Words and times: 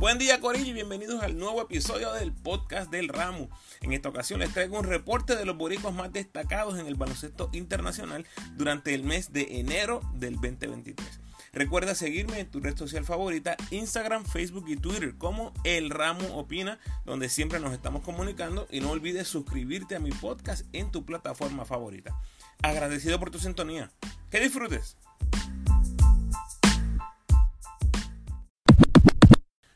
Buen 0.00 0.16
día 0.16 0.40
Corillo 0.40 0.70
y 0.70 0.72
bienvenidos 0.72 1.22
al 1.22 1.36
nuevo 1.36 1.60
episodio 1.60 2.10
del 2.14 2.32
podcast 2.32 2.90
del 2.90 3.08
Ramo. 3.08 3.50
En 3.82 3.92
esta 3.92 4.08
ocasión 4.08 4.40
les 4.40 4.50
traigo 4.50 4.78
un 4.78 4.86
reporte 4.86 5.36
de 5.36 5.44
los 5.44 5.58
boricos 5.58 5.92
más 5.92 6.10
destacados 6.10 6.78
en 6.78 6.86
el 6.86 6.94
baloncesto 6.94 7.50
internacional 7.52 8.24
durante 8.56 8.94
el 8.94 9.04
mes 9.04 9.34
de 9.34 9.60
enero 9.60 10.00
del 10.14 10.36
2023. 10.36 11.20
Recuerda 11.52 11.94
seguirme 11.94 12.40
en 12.40 12.50
tu 12.50 12.60
red 12.60 12.78
social 12.78 13.04
favorita, 13.04 13.58
Instagram, 13.70 14.24
Facebook 14.24 14.64
y 14.68 14.76
Twitter 14.76 15.18
como 15.18 15.52
El 15.64 15.90
Ramo 15.90 16.34
Opina, 16.38 16.78
donde 17.04 17.28
siempre 17.28 17.60
nos 17.60 17.74
estamos 17.74 18.02
comunicando 18.02 18.66
y 18.70 18.80
no 18.80 18.92
olvides 18.92 19.28
suscribirte 19.28 19.96
a 19.96 20.00
mi 20.00 20.12
podcast 20.12 20.64
en 20.72 20.90
tu 20.90 21.04
plataforma 21.04 21.66
favorita. 21.66 22.18
Agradecido 22.62 23.20
por 23.20 23.30
tu 23.30 23.38
sintonía. 23.38 23.90
Que 24.30 24.40
disfrutes. 24.40 24.96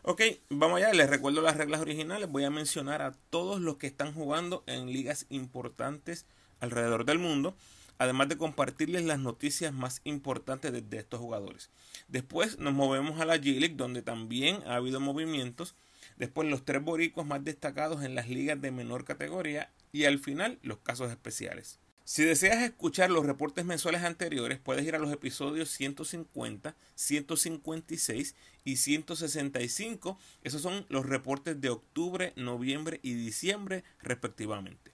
Ok, 0.06 0.20
vamos 0.50 0.76
allá, 0.76 0.92
les 0.92 1.08
recuerdo 1.08 1.40
las 1.40 1.56
reglas 1.56 1.80
originales, 1.80 2.28
voy 2.28 2.44
a 2.44 2.50
mencionar 2.50 3.00
a 3.00 3.12
todos 3.30 3.58
los 3.58 3.78
que 3.78 3.86
están 3.86 4.12
jugando 4.12 4.62
en 4.66 4.92
ligas 4.92 5.24
importantes 5.30 6.27
alrededor 6.60 7.06
del 7.06 7.18
mundo, 7.18 7.56
además 7.96 8.28
de 8.28 8.36
compartirles 8.36 9.06
las 9.06 9.18
noticias 9.18 9.72
más 9.72 10.02
importantes 10.04 10.72
de, 10.72 10.98
estos 10.98 11.20
jugadores. 11.20 11.70
Después 12.06 12.58
nos 12.58 12.74
movemos 12.74 13.18
a 13.18 13.24
la 13.24 13.38
G-League, 13.38 13.77
donde 13.77 14.02
también 14.02 14.62
ha 14.66 14.74
habido 14.74 15.00
movimientos, 15.00 15.74
después 16.18 16.50
los 16.50 16.66
tres 16.66 16.84
boricuas 16.84 17.27
más 17.27 17.42
destacados 17.42 18.05
en 18.05 18.14
las 18.14 18.28
ligas 18.28 18.60
de 18.60 18.72
menor 18.72 19.06
categoría 19.06 19.70
y 19.91 20.05
al 20.05 20.18
final 20.18 20.58
los 20.60 20.80
casos 20.80 21.10
especiales. 21.10 21.78
Si 22.06 22.22
deseas 22.22 22.62
escuchar 22.62 23.10
los 23.10 23.24
reportes 23.24 23.64
mensuales 23.64 24.02
anteriores, 24.02 24.58
puedes 24.58 24.84
ir 24.86 24.94
a 24.94 24.98
los 24.98 25.10
episodios 25.10 25.70
150, 25.70 26.74
156 26.94 28.34
y 28.62 28.77
165. 28.77 30.19
Esos 30.42 30.60
son 30.60 30.84
los 30.91 31.06
reportes 31.06 31.58
de 31.62 31.70
octubre, 31.70 32.34
noviembre 32.36 33.00
y 33.02 33.14
diciembre 33.14 33.84
respectivamente. 34.02 34.92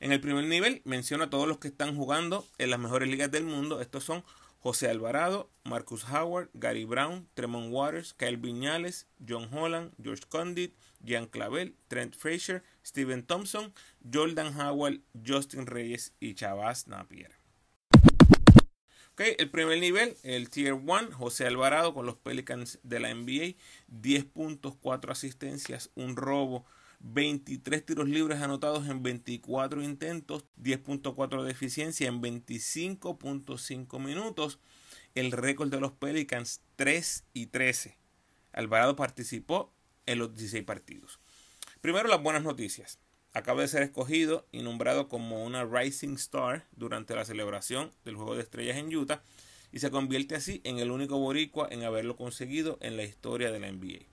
En 0.00 0.12
el 0.12 0.20
primer 0.20 0.44
nivel 0.44 0.82
menciono 0.84 1.24
a 1.24 1.30
todos 1.30 1.48
los 1.48 1.56
que 1.56 1.68
están 1.68 1.96
jugando 1.96 2.46
en 2.58 2.68
las 2.68 2.78
mejores 2.78 3.08
ligas 3.08 3.30
del 3.30 3.44
mundo. 3.44 3.80
Estos 3.80 4.04
son 4.04 4.22
José 4.58 4.90
Alvarado, 4.90 5.48
Marcus 5.64 6.04
Howard, 6.04 6.50
Gary 6.52 6.84
Brown, 6.84 7.26
Tremont 7.32 7.72
Waters, 7.72 8.12
Kyle 8.12 8.36
Viñales, 8.36 9.06
John 9.26 9.48
Holland, 9.50 9.92
George 10.02 10.24
Condit, 10.28 10.74
Jean 11.02 11.26
Clavel, 11.26 11.74
Trent 11.88 12.14
Frazier, 12.14 12.62
Steven 12.84 13.24
Thompson, 13.24 13.72
Jordan 14.12 14.58
Howard, 14.58 15.00
Justin 15.26 15.66
Reyes 15.66 16.12
y 16.20 16.34
Chavaz 16.34 16.86
Napier. 16.86 17.32
Okay, 19.12 19.34
el 19.38 19.50
primer 19.50 19.78
nivel, 19.78 20.16
el 20.22 20.48
Tier 20.48 20.72
1, 20.72 21.12
José 21.12 21.46
Alvarado 21.46 21.92
con 21.92 22.06
los 22.06 22.16
Pelicans 22.16 22.78
de 22.82 23.00
la 23.00 23.14
NBA, 23.14 23.56
10 23.88 24.24
puntos, 24.24 24.76
4 24.80 25.12
asistencias, 25.12 25.90
un 25.94 26.16
robo, 26.16 26.64
23 27.00 27.84
tiros 27.84 28.08
libres 28.08 28.40
anotados 28.40 28.86
en 28.88 29.02
24 29.02 29.82
intentos, 29.82 30.44
10.4 30.62 31.42
de 31.42 31.50
eficiencia 31.50 32.08
en 32.08 32.22
25.5 32.22 33.98
minutos. 33.98 34.58
El 35.14 35.32
récord 35.32 35.70
de 35.70 35.80
los 35.80 35.92
Pelicans 35.92 36.60
3 36.76 37.24
y 37.32 37.46
13. 37.46 37.96
Alvarado 38.52 38.96
participó 38.96 39.72
en 40.06 40.18
los 40.18 40.34
16 40.34 40.64
partidos. 40.64 41.20
Primero 41.80 42.08
las 42.08 42.22
buenas 42.22 42.42
noticias. 42.42 42.98
Acaba 43.32 43.62
de 43.62 43.68
ser 43.68 43.82
escogido 43.82 44.46
y 44.52 44.62
nombrado 44.62 45.08
como 45.08 45.42
una 45.42 45.64
Rising 45.64 46.14
Star 46.16 46.66
durante 46.72 47.14
la 47.14 47.24
celebración 47.24 47.90
del 48.04 48.16
Juego 48.16 48.34
de 48.34 48.42
Estrellas 48.42 48.76
en 48.76 48.94
Utah 48.94 49.22
y 49.72 49.78
se 49.78 49.90
convierte 49.90 50.34
así 50.34 50.60
en 50.64 50.78
el 50.78 50.90
único 50.90 51.18
boricua 51.18 51.68
en 51.70 51.82
haberlo 51.82 52.16
conseguido 52.16 52.76
en 52.82 52.98
la 52.98 53.04
historia 53.04 53.50
de 53.50 53.60
la 53.60 53.72
NBA. 53.72 54.04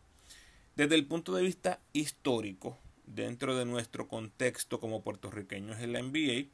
Desde 0.77 0.95
el 0.95 1.07
punto 1.07 1.35
de 1.35 1.43
vista 1.43 1.81
histórico, 1.91 2.77
dentro 3.05 3.57
de 3.57 3.65
nuestro 3.65 4.07
contexto 4.07 4.79
como 4.79 5.01
puertorriqueños 5.01 5.81
en 5.81 5.91
la 5.91 6.01
NBA, 6.01 6.49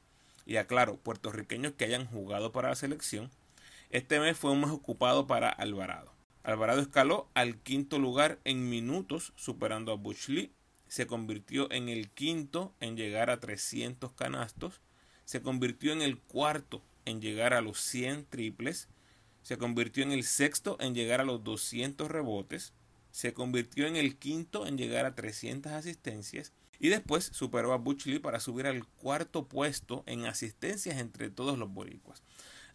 y 0.48 0.56
aclaro, 0.56 0.98
puertorriqueños 0.98 1.74
que 1.74 1.86
hayan 1.86 2.08
jugado 2.08 2.52
para 2.52 2.70
la 2.70 2.76
selección, 2.76 3.30
este 3.92 4.20
mes 4.20 4.36
fue 4.36 4.50
un 4.50 4.62
mes 4.62 4.72
ocupado 4.72 5.28
para 5.28 5.50
Alvarado. 5.50 6.12
Alvarado 6.42 6.82
escaló 6.82 7.30
al 7.36 7.60
quinto 7.60 8.00
lugar 8.00 8.40
en 8.46 8.68
minutos, 8.68 9.32
superando 9.36 9.92
a 9.92 9.96
Bush 9.96 10.28
Lee. 10.30 10.52
Se 10.94 11.08
convirtió 11.08 11.72
en 11.72 11.90
el 11.90 12.12
quinto 12.12 12.76
en 12.80 12.96
llegar 12.96 13.31
a 13.31 13.40
300 13.40 14.12
canastos. 14.12 14.80
Se 15.26 15.42
convirtió 15.42 15.92
en 15.92 16.04
el 16.04 16.20
cuarto 16.20 16.84
en 17.06 17.20
llegar 17.20 17.56
a 17.56 17.62
los 17.62 17.80
100 17.80 18.28
triples. 18.28 18.90
Se 19.42 19.58
convirtió 19.58 20.04
en 20.04 20.12
el 20.12 20.24
sexto 20.24 20.78
en 20.80 20.94
llegar 20.94 21.20
a 21.20 21.24
los 21.24 21.44
200 21.44 22.12
rebotes 22.12 22.74
se 23.14 23.31
convirtió 23.31 23.86
en 23.86 23.96
el 23.96 24.18
quinto 24.18 24.66
en 24.66 24.76
llegar 24.76 25.06
a 25.06 25.14
300 25.14 25.72
asistencias 25.72 26.52
y 26.80 26.90
después 26.90 27.30
superó 27.31 27.72
a 27.72 27.78
Butch 27.78 28.20
para 28.22 28.40
subir 28.40 28.66
al 28.66 28.88
cuarto 28.88 29.48
puesto 29.48 30.04
en 30.08 30.25
asistencias 30.25 30.98
entre 30.98 31.30
todos 31.30 31.60
los 31.60 31.72
boricuas. 31.72 32.24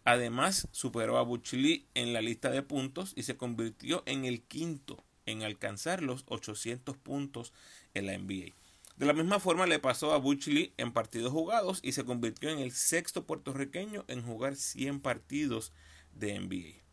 Además, 0.05 0.69
superó 0.71 1.17
a 1.17 1.23
Butch 1.23 1.53
en 1.93 2.13
la 2.13 2.21
lista 2.21 2.51
de 2.51 2.63
puntos 2.63 3.11
y 3.17 3.23
se 3.23 3.35
convirtió 3.35 4.01
en 4.05 4.23
el 4.23 4.41
quinto 4.41 5.03
en 5.25 5.43
alcanzar 5.43 6.01
los 6.01 6.23
800 6.27 6.95
puntos 6.95 7.51
en 7.93 8.05
la 8.05 8.17
NBA. 8.17 8.53
De 8.97 9.05
la 9.05 9.13
misma 9.13 9.39
forma 9.39 9.65
le 9.65 9.79
pasó 9.79 10.13
a 10.13 10.17
Butch 10.17 10.47
Lee 10.47 10.73
en 10.77 10.91
partidos 10.91 11.31
jugados 11.31 11.79
y 11.83 11.93
se 11.93 12.03
convirtió 12.03 12.49
en 12.49 12.59
el 12.59 12.71
sexto 12.71 13.25
puertorriqueño 13.25 14.03
en 14.07 14.21
jugar 14.23 14.57
100 14.57 14.99
partidos 14.99 15.71
de 16.13 16.37
NBA. 16.37 16.83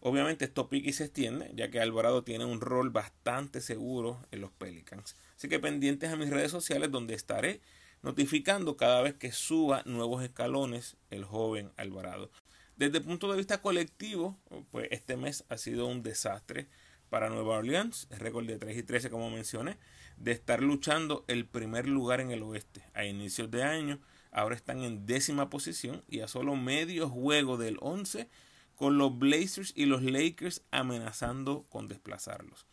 Obviamente 0.00 0.44
esto 0.44 0.68
pique 0.68 0.90
y 0.90 0.92
se 0.92 1.04
extiende, 1.04 1.52
ya 1.54 1.70
que 1.70 1.78
Alvarado 1.78 2.24
tiene 2.24 2.44
un 2.44 2.60
rol 2.60 2.90
bastante 2.90 3.60
seguro 3.60 4.20
en 4.32 4.40
los 4.40 4.50
Pelicans. 4.50 5.14
Así 5.36 5.48
que 5.48 5.60
pendientes 5.60 6.10
a 6.10 6.16
mis 6.16 6.30
redes 6.30 6.50
sociales 6.50 6.90
donde 6.90 7.14
estaré 7.14 7.60
notificando 8.02 8.76
cada 8.76 9.00
vez 9.00 9.14
que 9.14 9.30
suba 9.30 9.82
nuevos 9.86 10.24
escalones 10.24 10.96
el 11.10 11.24
joven 11.24 11.70
Alvarado. 11.76 12.32
Desde 12.76 12.98
el 12.98 13.04
punto 13.04 13.30
de 13.30 13.36
vista 13.36 13.62
colectivo, 13.62 14.36
pues 14.72 14.88
este 14.90 15.16
mes 15.16 15.44
ha 15.48 15.56
sido 15.56 15.86
un 15.86 16.02
desastre 16.02 16.66
para 17.08 17.28
Nueva 17.28 17.58
Orleans, 17.58 18.08
récord 18.10 18.46
de 18.46 18.58
3 18.58 18.78
y 18.78 18.82
13 18.82 19.10
como 19.10 19.30
mencioné, 19.30 19.78
de 20.16 20.32
estar 20.32 20.62
luchando 20.62 21.24
el 21.28 21.46
primer 21.46 21.88
lugar 21.88 22.20
en 22.20 22.30
el 22.30 22.42
oeste 22.42 22.82
a 22.94 23.04
inicios 23.04 23.50
de 23.50 23.62
año, 23.62 23.98
ahora 24.30 24.54
están 24.54 24.82
en 24.82 25.06
décima 25.06 25.50
posición 25.50 26.02
y 26.08 26.20
a 26.20 26.28
solo 26.28 26.56
medio 26.56 27.08
juego 27.08 27.56
del 27.56 27.76
11 27.80 28.28
con 28.76 28.98
los 28.98 29.16
Blazers 29.18 29.72
y 29.76 29.86
los 29.86 30.02
Lakers 30.02 30.62
amenazando 30.70 31.64
con 31.68 31.88
desplazarlos. 31.88 32.66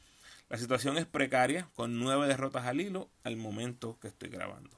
La 0.49 0.57
situación 0.57 0.97
es 0.97 1.05
precaria, 1.05 1.69
con 1.75 1.99
nueve 1.99 2.27
derrotas 2.27 2.65
al 2.65 2.81
hilo 2.81 3.09
al 3.23 3.37
momento 3.37 3.99
que 4.01 4.07
estoy 4.07 4.29
grabando. 4.29 4.71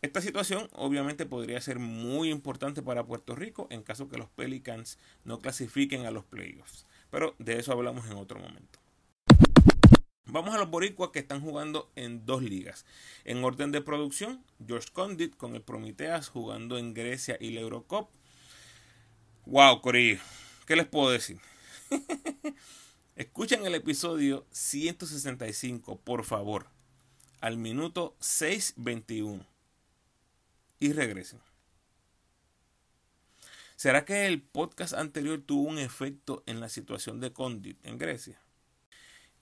Esta 0.00 0.20
situación 0.20 0.68
obviamente 0.72 1.26
podría 1.26 1.60
ser 1.60 1.78
muy 1.78 2.30
importante 2.30 2.82
para 2.82 3.04
Puerto 3.04 3.34
Rico 3.34 3.66
en 3.70 3.82
caso 3.82 4.08
que 4.08 4.18
los 4.18 4.28
Pelicans 4.28 4.98
no 5.24 5.38
clasifiquen 5.38 6.06
a 6.06 6.10
los 6.10 6.24
playoffs, 6.24 6.86
pero 7.10 7.34
de 7.38 7.58
eso 7.58 7.72
hablamos 7.72 8.06
en 8.06 8.16
otro 8.16 8.38
momento. 8.38 8.81
Vamos 10.32 10.54
a 10.54 10.58
los 10.58 10.70
boricuas 10.70 11.10
que 11.10 11.18
están 11.18 11.42
jugando 11.42 11.92
en 11.94 12.24
dos 12.24 12.42
ligas. 12.42 12.86
En 13.26 13.44
orden 13.44 13.70
de 13.70 13.82
producción, 13.82 14.42
George 14.66 14.88
Condit 14.90 15.36
con 15.36 15.54
el 15.54 15.60
Prometheas 15.60 16.30
jugando 16.30 16.78
en 16.78 16.94
Grecia 16.94 17.36
y 17.38 17.50
la 17.50 17.60
Eurocup. 17.60 18.08
Wow, 19.44 19.82
Corillo. 19.82 20.22
¿Qué 20.66 20.74
les 20.74 20.86
puedo 20.86 21.10
decir? 21.10 21.38
Escuchen 23.16 23.66
el 23.66 23.74
episodio 23.74 24.46
165, 24.52 25.98
por 25.98 26.24
favor, 26.24 26.66
al 27.42 27.58
minuto 27.58 28.16
6.21 28.22 29.44
y 30.80 30.94
regresen. 30.94 31.40
¿Será 33.76 34.06
que 34.06 34.26
el 34.26 34.40
podcast 34.40 34.94
anterior 34.94 35.42
tuvo 35.42 35.68
un 35.68 35.78
efecto 35.78 36.42
en 36.46 36.58
la 36.58 36.70
situación 36.70 37.20
de 37.20 37.34
Condit 37.34 37.76
en 37.84 37.98
Grecia? 37.98 38.40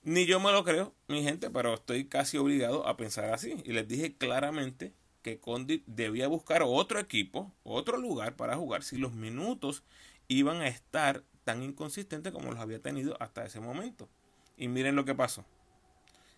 Ni 0.03 0.25
yo 0.25 0.39
me 0.39 0.51
lo 0.51 0.63
creo, 0.63 0.95
mi 1.07 1.21
gente, 1.21 1.51
pero 1.51 1.75
estoy 1.75 2.05
casi 2.05 2.37
obligado 2.37 2.87
a 2.87 2.97
pensar 2.97 3.31
así. 3.33 3.55
Y 3.63 3.73
les 3.73 3.87
dije 3.87 4.15
claramente 4.15 4.93
que 5.21 5.39
Condit 5.39 5.83
debía 5.85 6.27
buscar 6.27 6.63
otro 6.63 6.99
equipo, 6.99 7.53
otro 7.63 7.97
lugar 7.97 8.35
para 8.35 8.55
jugar 8.55 8.81
si 8.83 8.97
los 8.97 9.13
minutos 9.13 9.83
iban 10.27 10.61
a 10.61 10.67
estar 10.67 11.23
tan 11.43 11.61
inconsistentes 11.61 12.31
como 12.31 12.51
los 12.51 12.59
había 12.59 12.81
tenido 12.81 13.15
hasta 13.19 13.45
ese 13.45 13.59
momento. 13.59 14.09
Y 14.57 14.67
miren 14.69 14.95
lo 14.95 15.05
que 15.05 15.13
pasó. 15.13 15.45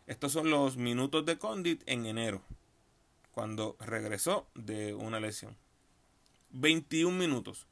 Estos 0.07 0.33
son 0.33 0.50
los 0.50 0.75
minutos 0.75 1.25
de 1.25 1.38
Condit 1.38 1.81
en 1.86 2.06
enero, 2.06 2.42
cuando 3.31 3.77
regresó 3.80 4.48
de 4.56 4.94
una 4.94 5.21
lesión. 5.21 5.56
21 6.51 7.18
minutos, 7.18 7.66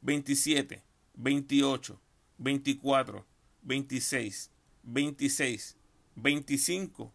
27, 0.00 0.82
28, 1.14 2.00
24, 2.38 3.26
26, 3.62 4.50
26, 4.86 5.76
25 6.16 7.12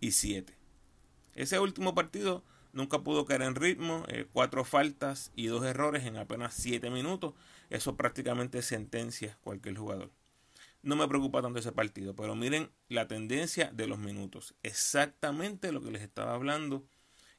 y 0.00 0.10
7. 0.10 0.52
Ese 1.34 1.58
último 1.58 1.94
partido 1.94 2.44
nunca 2.72 3.02
pudo 3.02 3.24
caer 3.24 3.42
en 3.42 3.54
ritmo, 3.54 4.04
eh, 4.08 4.26
cuatro 4.32 4.64
faltas 4.64 5.32
y 5.34 5.46
dos 5.46 5.64
errores 5.64 6.04
en 6.04 6.16
apenas 6.16 6.54
7 6.54 6.90
minutos. 6.90 7.34
Eso 7.70 7.96
prácticamente 7.96 8.62
sentencia 8.62 9.38
cualquier 9.42 9.76
jugador. 9.76 10.10
no 10.82 10.94
me 10.94 11.08
preocupa 11.08 11.42
tanto 11.42 11.58
ese 11.58 11.72
partido. 11.72 12.14
Pero 12.14 12.36
miren 12.36 12.70
la 12.88 13.08
tendencia 13.08 13.70
de 13.72 13.86
los 13.88 13.98
minutos. 13.98 14.54
Exactamente 14.62 15.72
lo 15.72 15.82
que 15.82 15.90
les 15.90 16.02
estaba 16.02 16.34
hablando 16.34 16.86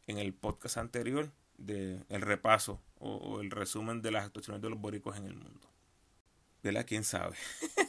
en 0.06 0.18
el 0.18 0.34
podcast 0.34 0.78
anterior 0.78 1.32
del 1.58 2.06
el 2.10 2.22
repaso 2.22 2.82
o, 3.00 3.42
el 3.42 3.52
resumen 3.52 4.02
de 4.02 4.12
las 4.12 4.26
actuaciones 4.26 4.62
de 4.62 4.70
los 4.70 4.80
boricos 4.80 5.18
en 5.18 5.26
el 5.26 5.36
mundo. 5.36 5.70
¿Verdad? 6.64 6.86
¿Quién 6.88 7.04
sabe? 7.04 7.36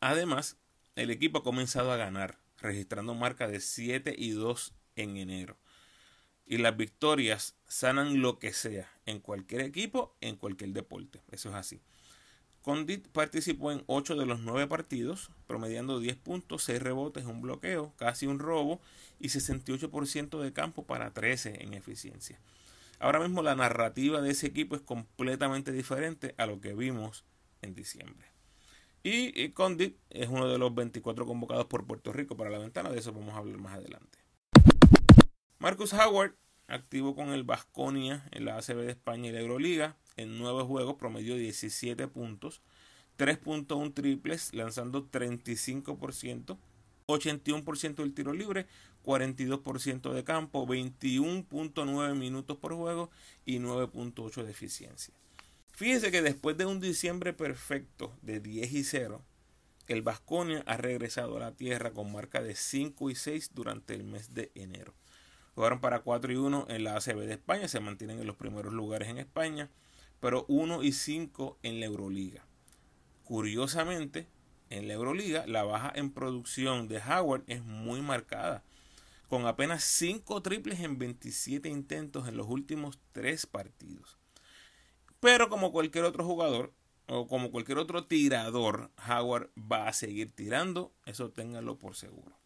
Además, 0.00 0.56
el 0.96 1.10
equipo 1.10 1.38
ha 1.38 1.42
comenzado 1.42 1.92
a 1.92 1.96
ganar, 1.96 2.38
registrando 2.58 3.14
marca 3.14 3.48
de 3.48 3.60
7 3.60 4.14
y 4.16 4.30
2 4.30 4.74
en 4.96 5.16
enero. 5.16 5.58
Y 6.46 6.58
las 6.58 6.76
victorias 6.76 7.54
sanan 7.68 8.20
lo 8.22 8.38
que 8.38 8.52
sea, 8.52 8.90
en 9.06 9.20
cualquier 9.20 9.60
equipo, 9.60 10.16
en 10.20 10.36
cualquier 10.36 10.70
deporte. 10.70 11.22
Eso 11.30 11.50
es 11.50 11.54
así. 11.54 11.80
Condit 12.62 13.08
participó 13.08 13.72
en 13.72 13.84
8 13.86 14.16
de 14.16 14.26
los 14.26 14.40
9 14.40 14.66
partidos, 14.66 15.30
promediando 15.46 16.00
10 16.00 16.16
puntos, 16.16 16.64
6 16.64 16.82
rebotes, 16.82 17.24
un 17.24 17.40
bloqueo, 17.40 17.94
casi 17.96 18.26
un 18.26 18.38
robo 18.38 18.80
y 19.18 19.28
68% 19.28 20.40
de 20.40 20.52
campo 20.52 20.86
para 20.86 21.12
13 21.12 21.62
en 21.62 21.74
eficiencia. 21.74 22.38
Ahora 22.98 23.20
mismo 23.20 23.42
la 23.42 23.54
narrativa 23.54 24.20
de 24.20 24.30
ese 24.30 24.46
equipo 24.46 24.76
es 24.76 24.82
completamente 24.82 25.72
diferente 25.72 26.34
a 26.36 26.44
lo 26.44 26.60
que 26.60 26.74
vimos 26.74 27.24
en 27.62 27.74
diciembre. 27.74 28.39
Y, 29.02 29.48
Condit 29.50 29.96
es 30.10 30.28
uno 30.28 30.46
de 30.46 30.58
los 30.58 30.74
24 30.74 31.24
convocados 31.24 31.66
por 31.66 31.86
Puerto 31.86 32.12
Rico 32.12 32.36
para 32.36 32.50
la 32.50 32.58
ventana, 32.58 32.90
de 32.90 32.98
eso 32.98 33.12
vamos 33.12 33.34
a 33.34 33.38
hablar 33.38 33.56
más 33.56 33.78
adelante. 33.78 34.18
Marcus 35.58 35.94
Howard, 35.94 36.34
activo 36.66 37.14
con 37.14 37.30
el 37.30 37.44
Vasconia 37.44 38.28
en 38.30 38.44
la 38.44 38.58
ACB 38.58 38.76
de 38.76 38.90
España 38.90 39.30
y 39.30 39.32
la 39.32 39.40
Euroliga, 39.40 39.96
en 40.16 40.38
nueve 40.38 40.64
juegos 40.64 40.96
promedió 40.96 41.34
17 41.36 42.08
puntos, 42.08 42.60
3.1 43.18 43.94
triples, 43.94 44.52
lanzando 44.52 45.10
35%, 45.10 46.58
81% 47.06 47.94
del 47.94 48.14
tiro 48.14 48.34
libre, 48.34 48.66
42% 49.04 50.12
de 50.12 50.24
campo, 50.24 50.66
21.9 50.66 52.14
minutos 52.14 52.58
por 52.58 52.74
juego 52.74 53.10
y 53.46 53.58
9.8 53.58 54.44
de 54.44 54.50
eficiencia. 54.50 55.14
Fíjese 55.72 56.10
que 56.10 56.22
después 56.22 56.56
de 56.56 56.66
un 56.66 56.80
diciembre 56.80 57.32
perfecto 57.32 58.14
de 58.22 58.40
10 58.40 58.72
y 58.72 58.84
0, 58.84 59.24
el 59.88 60.02
Vasconia 60.02 60.62
ha 60.66 60.76
regresado 60.76 61.36
a 61.36 61.40
la 61.40 61.52
tierra 61.52 61.92
con 61.92 62.12
marca 62.12 62.42
de 62.42 62.54
5 62.54 63.10
y 63.10 63.14
6 63.14 63.52
durante 63.54 63.94
el 63.94 64.04
mes 64.04 64.34
de 64.34 64.52
enero. 64.54 64.94
Jugaron 65.54 65.80
para 65.80 66.00
4 66.00 66.32
y 66.32 66.36
1 66.36 66.66
en 66.68 66.84
la 66.84 66.96
ACB 66.96 67.20
de 67.20 67.32
España, 67.32 67.68
se 67.68 67.80
mantienen 67.80 68.20
en 68.20 68.26
los 68.26 68.36
primeros 68.36 68.72
lugares 68.72 69.08
en 69.08 69.18
España 69.18 69.70
pero 70.20 70.44
1 70.48 70.82
y 70.82 70.92
5 70.92 71.58
en 71.62 71.80
la 71.80 71.86
Euroliga. 71.86 72.44
Curiosamente, 73.24 74.28
en 74.68 74.86
la 74.86 74.94
Euroliga 74.94 75.46
la 75.46 75.64
baja 75.64 75.92
en 75.94 76.10
producción 76.12 76.86
de 76.88 76.98
Howard 76.98 77.42
es 77.46 77.64
muy 77.64 78.02
marcada, 78.02 78.62
con 79.28 79.46
apenas 79.46 79.82
5 79.84 80.42
triples 80.42 80.80
en 80.80 80.98
27 80.98 81.68
intentos 81.68 82.28
en 82.28 82.36
los 82.36 82.48
últimos 82.48 82.98
3 83.12 83.46
partidos. 83.46 84.19
Pero 85.20 85.48
como 85.48 85.72
cualquier 85.72 86.04
otro 86.04 86.24
jugador, 86.24 86.72
o 87.06 87.26
como 87.26 87.50
cualquier 87.50 87.78
otro 87.78 88.06
tirador, 88.06 88.90
Howard 89.08 89.50
va 89.56 89.88
a 89.88 89.92
seguir 89.92 90.32
tirando, 90.32 90.92
eso 91.06 91.30
ténganlo 91.30 91.78
por 91.78 91.96
seguro. 91.96 92.36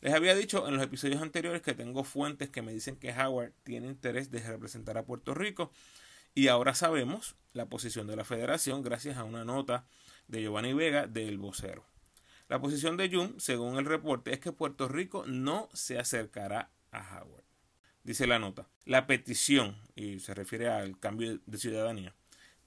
Les 0.00 0.14
había 0.14 0.34
dicho 0.34 0.68
en 0.68 0.74
los 0.74 0.82
episodios 0.82 1.22
anteriores 1.22 1.62
que 1.62 1.74
tengo 1.74 2.04
fuentes 2.04 2.50
que 2.50 2.62
me 2.62 2.72
dicen 2.72 2.96
que 2.96 3.12
Howard 3.12 3.52
tiene 3.62 3.86
interés 3.86 4.30
de 4.30 4.40
representar 4.40 4.98
a 4.98 5.04
Puerto 5.04 5.34
Rico 5.34 5.70
y 6.34 6.48
ahora 6.48 6.74
sabemos 6.74 7.34
la 7.54 7.66
posición 7.66 8.06
de 8.06 8.16
la 8.16 8.24
federación 8.24 8.82
gracias 8.82 9.16
a 9.16 9.24
una 9.24 9.44
nota 9.44 9.86
de 10.28 10.42
Giovanni 10.42 10.74
Vega 10.74 11.06
del 11.06 11.38
vocero. 11.38 11.84
La 12.48 12.60
posición 12.60 12.96
de 12.96 13.10
Jun, 13.10 13.40
según 13.40 13.78
el 13.78 13.86
reporte, 13.86 14.32
es 14.32 14.38
que 14.38 14.52
Puerto 14.52 14.86
Rico 14.86 15.24
no 15.26 15.68
se 15.72 15.98
acercará 15.98 16.70
a 16.92 17.20
Howard. 17.20 17.45
Dice 18.06 18.28
la 18.28 18.38
nota, 18.38 18.68
la 18.84 19.08
petición, 19.08 19.76
y 19.96 20.20
se 20.20 20.32
refiere 20.32 20.68
al 20.68 20.96
cambio 20.96 21.40
de 21.44 21.58
ciudadanía, 21.58 22.14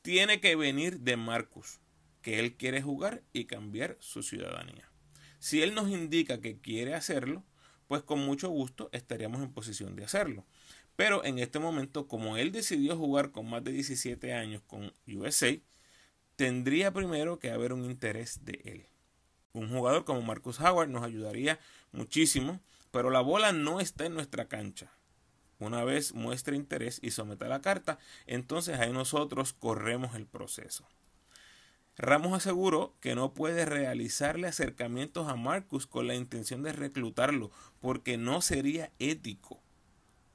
tiene 0.01 0.41
que 0.41 0.57
venir 0.57 1.00
de 1.00 1.15
Marcus, 1.15 1.80
que 2.21 2.39
él 2.39 2.57
quiere 2.57 2.81
jugar 2.81 3.24
y 3.31 3.45
cambiar 3.45 3.95
su 4.01 4.21
ciudadanía. 4.21 4.91
Si 5.39 5.62
él 5.62 5.75
nos 5.75 5.88
indica 5.88 6.41
que 6.41 6.59
quiere 6.59 6.94
hacerlo, 6.94 7.45
pues 7.88 8.03
con 8.03 8.19
mucho 8.19 8.50
gusto 8.50 8.89
estaríamos 8.91 9.41
en 9.41 9.53
posición 9.53 9.95
de 9.95 10.03
hacerlo. 10.03 10.45
Pero 10.97 11.24
en 11.24 11.39
este 11.39 11.57
momento, 11.57 12.06
como 12.09 12.35
él 12.35 12.51
decidió 12.51 12.97
jugar 12.97 13.31
con 13.31 13.50
más 13.50 13.63
de 13.63 13.71
17 13.71 14.33
años 14.33 14.62
con 14.68 14.92
USA, 15.07 15.56
tendría 16.35 16.92
primero 16.92 17.39
que 17.39 17.51
haber 17.51 17.71
un 17.71 17.85
interés 17.85 18.44
de 18.44 18.59
él. 18.65 18.88
Un 19.53 19.69
jugador 19.69 20.03
como 20.03 20.21
Marcus 20.21 20.59
Howard 20.59 20.89
nos 20.89 21.06
ayudaría 21.06 21.62
muchísimo, 21.94 22.59
pero 22.92 23.09
la 23.09 23.21
bola 23.21 23.53
no 23.53 23.80
está 23.80 24.06
en 24.06 24.15
nuestra 24.15 24.50
cancha. 24.50 24.92
Una 25.59 25.83
vez 25.83 26.13
muestre 26.13 26.56
interés 26.56 27.00
y 27.01 27.11
someta 27.11 27.47
la 27.47 27.61
carta, 27.61 28.00
entonces 28.25 28.79
ahí 28.79 28.91
nosotros 28.91 29.53
corremos 29.53 30.15
el 30.15 30.25
proceso. 30.25 30.88
Ramos 31.97 32.33
aseguró 32.33 32.95
que 33.01 33.13
no 33.13 33.33
puede 33.33 33.65
realizarle 33.65 34.47
acercamientos 34.47 35.27
a 35.27 35.35
Marcus 35.35 35.85
con 35.85 36.07
la 36.07 36.15
intención 36.15 36.63
de 36.63 36.71
reclutarlo, 36.71 37.51
porque 37.81 38.17
no 38.17 38.41
sería 38.41 38.89
ético 39.00 39.61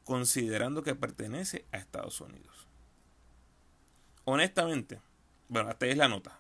considerando 0.05 0.83
que 0.83 0.95
pertenece 0.95 1.65
a 1.73 1.79
Estados 1.79 2.21
Unidos. 2.21 2.69
Honestamente, 4.25 5.01
bueno, 5.49 5.71
hasta 5.71 5.87
ahí 5.87 5.93
es 5.93 5.99
la 5.99 6.09
nota. 6.09 6.39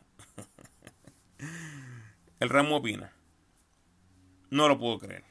El 2.40 2.50
ramo 2.50 2.76
opina. 2.76 3.12
No 4.50 4.69
lo 4.69 4.78
puedo 4.78 4.98
creer. 4.98 5.25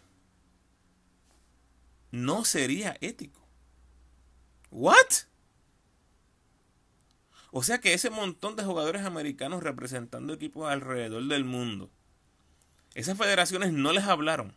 No 2.11 2.45
sería 2.45 2.97
ético. 3.01 3.42
¿What? 4.73 5.27
O 7.51 7.63
sea 7.63 7.79
que 7.79 7.93
ese 7.93 8.09
montón 8.09 8.55
de 8.55 8.63
jugadores 8.63 9.03
americanos 9.03 9.63
representando 9.63 10.33
equipos 10.33 10.69
alrededor 10.69 11.23
del 11.27 11.45
mundo, 11.45 11.89
esas 12.93 13.17
federaciones 13.17 13.71
no 13.71 13.93
les 13.93 14.03
hablaron. 14.03 14.53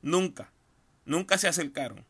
Nunca. 0.00 0.50
Nunca 1.04 1.36
se 1.36 1.48
acercaron 1.48 2.06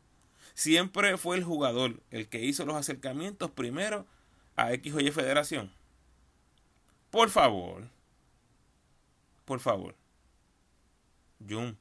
siempre 0.61 1.17
fue 1.17 1.39
el 1.39 1.45
jugador 1.45 2.03
el 2.11 2.29
que 2.29 2.45
hizo 2.45 2.67
los 2.67 2.77
acercamientos 2.77 3.51
primero 3.51 4.07
a 4.57 4.73
X 4.75 4.95
o 4.95 5.01
Y 5.01 5.11
Federación. 5.11 5.73
Por 7.11 7.31
favor. 7.31 7.89
Por 9.47 9.61
favor. 9.61 9.97
Jun. 11.49 11.79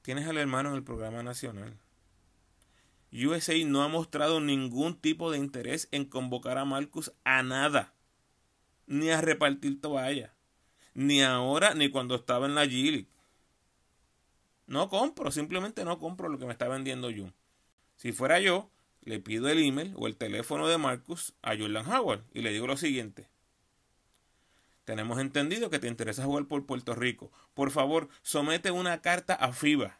Tienes 0.00 0.26
al 0.26 0.38
hermano 0.38 0.70
en 0.70 0.76
el 0.76 0.82
programa 0.82 1.22
nacional. 1.22 1.78
USA 3.14 3.54
no 3.64 3.82
ha 3.82 3.88
mostrado 3.88 4.40
ningún 4.40 5.00
tipo 5.00 5.30
de 5.30 5.38
interés 5.38 5.88
en 5.92 6.04
convocar 6.04 6.58
a 6.58 6.64
Marcus 6.64 7.12
a 7.24 7.42
nada. 7.42 7.94
Ni 8.86 9.10
a 9.10 9.20
repartir 9.20 9.80
toalla. 9.80 10.34
Ni 10.94 11.22
ahora 11.22 11.74
ni 11.74 11.90
cuando 11.90 12.14
estaba 12.14 12.46
en 12.46 12.54
la 12.54 12.66
G 12.66 13.06
no 14.66 14.88
compro, 14.88 15.30
simplemente 15.30 15.84
no 15.84 15.98
compro 15.98 16.28
lo 16.28 16.38
que 16.38 16.46
me 16.46 16.52
está 16.52 16.68
vendiendo 16.68 17.10
Jun. 17.10 17.34
Si 17.96 18.12
fuera 18.12 18.40
yo, 18.40 18.70
le 19.02 19.20
pido 19.20 19.48
el 19.48 19.62
email 19.62 19.92
o 19.96 20.06
el 20.06 20.16
teléfono 20.16 20.66
de 20.68 20.78
Marcus 20.78 21.34
a 21.42 21.56
Jordan 21.56 21.86
Howard 21.86 22.24
y 22.32 22.40
le 22.40 22.50
digo 22.50 22.66
lo 22.66 22.76
siguiente. 22.76 23.28
Tenemos 24.84 25.18
entendido 25.18 25.70
que 25.70 25.78
te 25.78 25.88
interesa 25.88 26.24
jugar 26.24 26.46
por 26.46 26.66
Puerto 26.66 26.94
Rico. 26.94 27.30
Por 27.54 27.70
favor, 27.70 28.08
somete 28.22 28.70
una 28.70 29.00
carta 29.00 29.34
a 29.34 29.52
FIBA. 29.52 29.98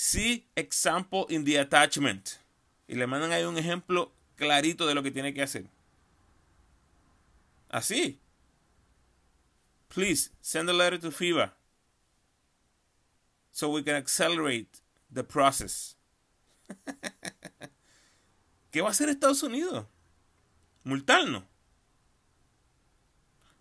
See 0.00 0.46
example 0.54 1.26
in 1.28 1.42
the 1.42 1.56
attachment. 1.56 2.38
Y 2.86 2.94
le 2.94 3.08
mandan 3.08 3.32
ahí 3.32 3.42
un 3.42 3.58
ejemplo 3.58 4.12
clarito 4.36 4.86
de 4.86 4.94
lo 4.94 5.02
que 5.02 5.10
tiene 5.10 5.34
que 5.34 5.42
hacer. 5.42 5.68
Así. 7.68 8.20
Please 9.88 10.30
send 10.40 10.70
a 10.70 10.72
letter 10.72 11.00
to 11.00 11.10
FIBA 11.10 11.50
so 13.50 13.70
we 13.70 13.82
can 13.82 13.96
accelerate 13.96 14.80
the 15.10 15.24
process. 15.24 15.96
¿Qué 18.70 18.80
va 18.80 18.86
a 18.86 18.90
hacer 18.92 19.08
Estados 19.08 19.42
Unidos? 19.42 19.84
Multarnos. 20.84 21.42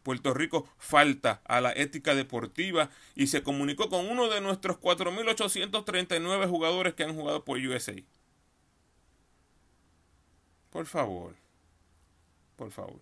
Puerto 0.07 0.33
Rico 0.33 0.69
falta 0.77 1.41
a 1.43 1.59
la 1.59 1.73
ética 1.73 2.15
deportiva 2.15 2.89
y 3.13 3.27
se 3.27 3.43
comunicó 3.43 3.89
con 3.89 4.07
uno 4.07 4.29
de 4.29 4.39
nuestros 4.39 4.77
4.839 4.77 6.47
jugadores 6.47 6.93
que 6.93 7.03
han 7.03 7.13
jugado 7.13 7.43
por 7.43 7.57
USA. 7.57 7.93
Por 10.69 10.85
favor. 10.85 11.35
Por 12.55 12.71
favor. 12.71 13.01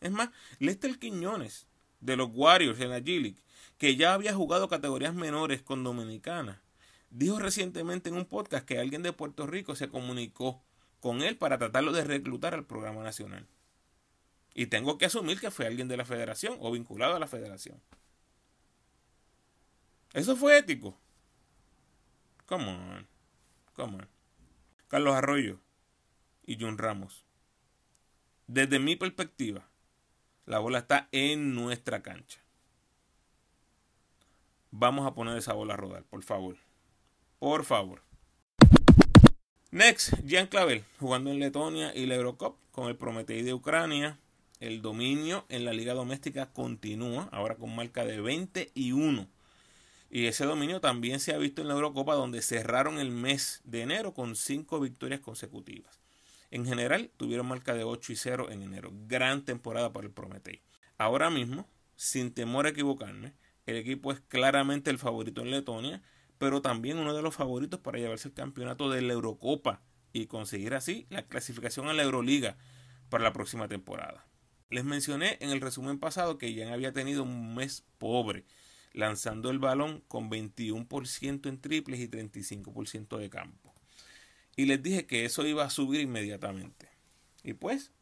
Es 0.00 0.12
más, 0.12 0.30
Lester 0.60 1.00
Quiñones 1.00 1.66
de 1.98 2.16
los 2.16 2.30
Warriors 2.32 2.78
en 2.78 2.90
la 2.90 3.00
G-League 3.00 3.42
que 3.76 3.96
ya 3.96 4.14
había 4.14 4.34
jugado 4.34 4.68
categorías 4.68 5.16
menores 5.16 5.62
con 5.62 5.82
Dominicana, 5.82 6.62
dijo 7.10 7.40
recientemente 7.40 8.08
en 8.08 8.14
un 8.14 8.26
podcast 8.26 8.64
que 8.64 8.78
alguien 8.78 9.02
de 9.02 9.12
Puerto 9.12 9.48
Rico 9.48 9.74
se 9.74 9.88
comunicó 9.88 10.62
con 11.00 11.22
él 11.22 11.36
para 11.36 11.58
tratarlo 11.58 11.90
de 11.90 12.04
reclutar 12.04 12.54
al 12.54 12.66
programa 12.66 13.02
nacional. 13.02 13.48
Y 14.54 14.66
tengo 14.66 14.98
que 14.98 15.06
asumir 15.06 15.40
que 15.40 15.50
fue 15.50 15.66
alguien 15.66 15.88
de 15.88 15.96
la 15.96 16.04
federación 16.04 16.56
o 16.60 16.70
vinculado 16.70 17.16
a 17.16 17.18
la 17.18 17.26
federación. 17.26 17.80
¿Eso 20.12 20.36
fue 20.36 20.58
ético? 20.58 20.98
Come 22.46 22.68
on. 22.68 23.08
Come 23.74 23.96
on. 23.96 24.08
Carlos 24.88 25.14
Arroyo 25.14 25.58
y 26.44 26.58
Jun 26.60 26.76
Ramos. 26.76 27.24
Desde 28.46 28.78
mi 28.78 28.96
perspectiva, 28.96 29.66
la 30.44 30.58
bola 30.58 30.80
está 30.80 31.08
en 31.12 31.54
nuestra 31.54 32.02
cancha. 32.02 32.40
Vamos 34.70 35.06
a 35.06 35.14
poner 35.14 35.38
esa 35.38 35.54
bola 35.54 35.74
a 35.74 35.76
rodar, 35.78 36.04
por 36.04 36.22
favor. 36.22 36.56
Por 37.38 37.64
favor. 37.64 38.02
Next, 39.70 40.14
Jan 40.28 40.48
Clavel, 40.48 40.84
jugando 41.00 41.30
en 41.30 41.38
Letonia 41.38 41.94
y 41.94 42.04
la 42.04 42.16
Eurocup 42.16 42.56
con 42.72 42.88
el 42.88 42.96
Prometei 42.96 43.42
de 43.42 43.54
Ucrania. 43.54 44.18
El 44.62 44.80
dominio 44.80 45.44
en 45.48 45.64
la 45.64 45.72
liga 45.72 45.92
doméstica 45.92 46.52
continúa, 46.52 47.28
ahora 47.32 47.56
con 47.56 47.74
marca 47.74 48.04
de 48.04 48.20
21. 48.20 49.26
Y 50.08 50.26
ese 50.26 50.44
dominio 50.44 50.80
también 50.80 51.18
se 51.18 51.34
ha 51.34 51.38
visto 51.38 51.62
en 51.62 51.66
la 51.66 51.74
Eurocopa, 51.74 52.14
donde 52.14 52.42
cerraron 52.42 53.00
el 53.00 53.10
mes 53.10 53.60
de 53.64 53.82
enero 53.82 54.14
con 54.14 54.36
5 54.36 54.78
victorias 54.78 55.18
consecutivas. 55.18 56.00
En 56.52 56.64
general, 56.64 57.10
tuvieron 57.16 57.48
marca 57.48 57.74
de 57.74 57.82
8 57.82 58.12
y 58.12 58.14
0 58.14 58.50
en 58.52 58.62
enero. 58.62 58.92
Gran 59.08 59.44
temporada 59.44 59.92
para 59.92 60.06
el 60.06 60.12
Prometei. 60.12 60.62
Ahora 60.96 61.28
mismo, 61.28 61.68
sin 61.96 62.32
temor 62.32 62.66
a 62.66 62.68
equivocarme, 62.68 63.32
el 63.66 63.74
equipo 63.74 64.12
es 64.12 64.20
claramente 64.20 64.90
el 64.90 64.98
favorito 64.98 65.40
en 65.40 65.50
Letonia 65.50 66.02
pero 66.38 66.62
también 66.62 66.98
uno 66.98 67.14
de 67.14 67.22
los 67.22 67.34
favoritos 67.34 67.80
para 67.80 67.98
llevarse 67.98 68.28
el 68.28 68.34
campeonato 68.34 68.90
de 68.90 69.02
la 69.02 69.12
Eurocopa 69.12 69.80
y 70.12 70.26
conseguir 70.26 70.74
así 70.74 71.06
la 71.08 71.22
clasificación 71.22 71.88
a 71.88 71.92
la 71.92 72.02
Euroliga 72.04 72.56
para 73.10 73.22
la 73.22 73.32
próxima 73.32 73.68
temporada. 73.68 74.26
Les 74.72 74.84
mencioné 74.84 75.36
en 75.40 75.50
el 75.50 75.60
resumen 75.60 75.98
pasado 75.98 76.38
que 76.38 76.54
ya 76.54 76.72
había 76.72 76.94
tenido 76.94 77.24
un 77.24 77.54
mes 77.54 77.84
pobre, 77.98 78.46
lanzando 78.94 79.50
el 79.50 79.58
balón 79.58 80.02
con 80.08 80.30
21% 80.30 81.46
en 81.46 81.60
triples 81.60 82.00
y 82.00 82.08
35% 82.08 83.18
de 83.18 83.28
campo. 83.28 83.74
Y 84.56 84.64
les 84.64 84.82
dije 84.82 85.04
que 85.06 85.26
eso 85.26 85.46
iba 85.46 85.62
a 85.62 85.68
subir 85.68 86.00
inmediatamente. 86.00 86.88
Y 87.44 87.52
pues, 87.52 87.92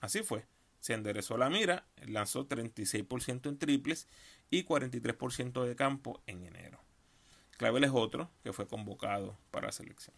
así 0.00 0.22
fue. 0.22 0.46
Se 0.78 0.94
enderezó 0.94 1.36
la 1.36 1.50
mira, 1.50 1.84
lanzó 2.06 2.46
36% 2.46 3.48
en 3.48 3.58
triples 3.58 4.06
y 4.50 4.62
43% 4.62 5.64
de 5.64 5.74
campo 5.74 6.22
en 6.28 6.44
enero. 6.44 6.78
Clavel 7.56 7.82
es 7.82 7.90
otro 7.92 8.30
que 8.44 8.52
fue 8.52 8.68
convocado 8.68 9.36
para 9.50 9.66
la 9.66 9.72
selección. 9.72 10.14